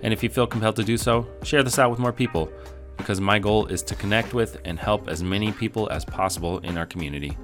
And 0.02 0.12
if 0.12 0.22
you 0.22 0.28
feel 0.28 0.46
compelled 0.46 0.76
to 0.76 0.84
do 0.84 0.98
so, 0.98 1.26
share 1.42 1.62
this 1.62 1.78
out 1.78 1.90
with 1.90 1.98
more 1.98 2.12
people 2.12 2.52
because 2.98 3.18
my 3.18 3.38
goal 3.38 3.66
is 3.66 3.82
to 3.84 3.94
connect 3.94 4.34
with 4.34 4.60
and 4.66 4.78
help 4.78 5.08
as 5.08 5.22
many 5.22 5.52
people 5.52 5.88
as 5.90 6.04
possible 6.04 6.58
in 6.58 6.76
our 6.76 6.86
community. 6.86 7.36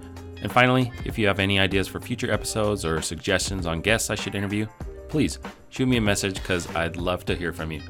And 0.42 0.52
finally, 0.52 0.92
if 1.06 1.18
you 1.18 1.26
have 1.26 1.40
any 1.40 1.58
ideas 1.58 1.88
for 1.88 1.98
future 1.98 2.30
episodes 2.30 2.84
or 2.84 3.00
suggestions 3.00 3.66
on 3.66 3.80
guests 3.80 4.10
I 4.10 4.16
should 4.16 4.34
interview, 4.34 4.66
please 5.08 5.38
shoot 5.70 5.86
me 5.86 5.96
a 5.96 6.00
message 6.00 6.34
because 6.34 6.74
I'd 6.74 6.96
love 6.96 7.24
to 7.26 7.34
hear 7.34 7.52
from 7.52 7.72
you. 7.72 7.82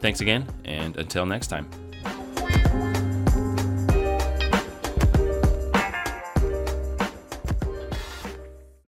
Thanks 0.00 0.20
again, 0.20 0.46
and 0.64 0.96
until 0.96 1.24
next 1.26 1.46
time. 1.48 1.68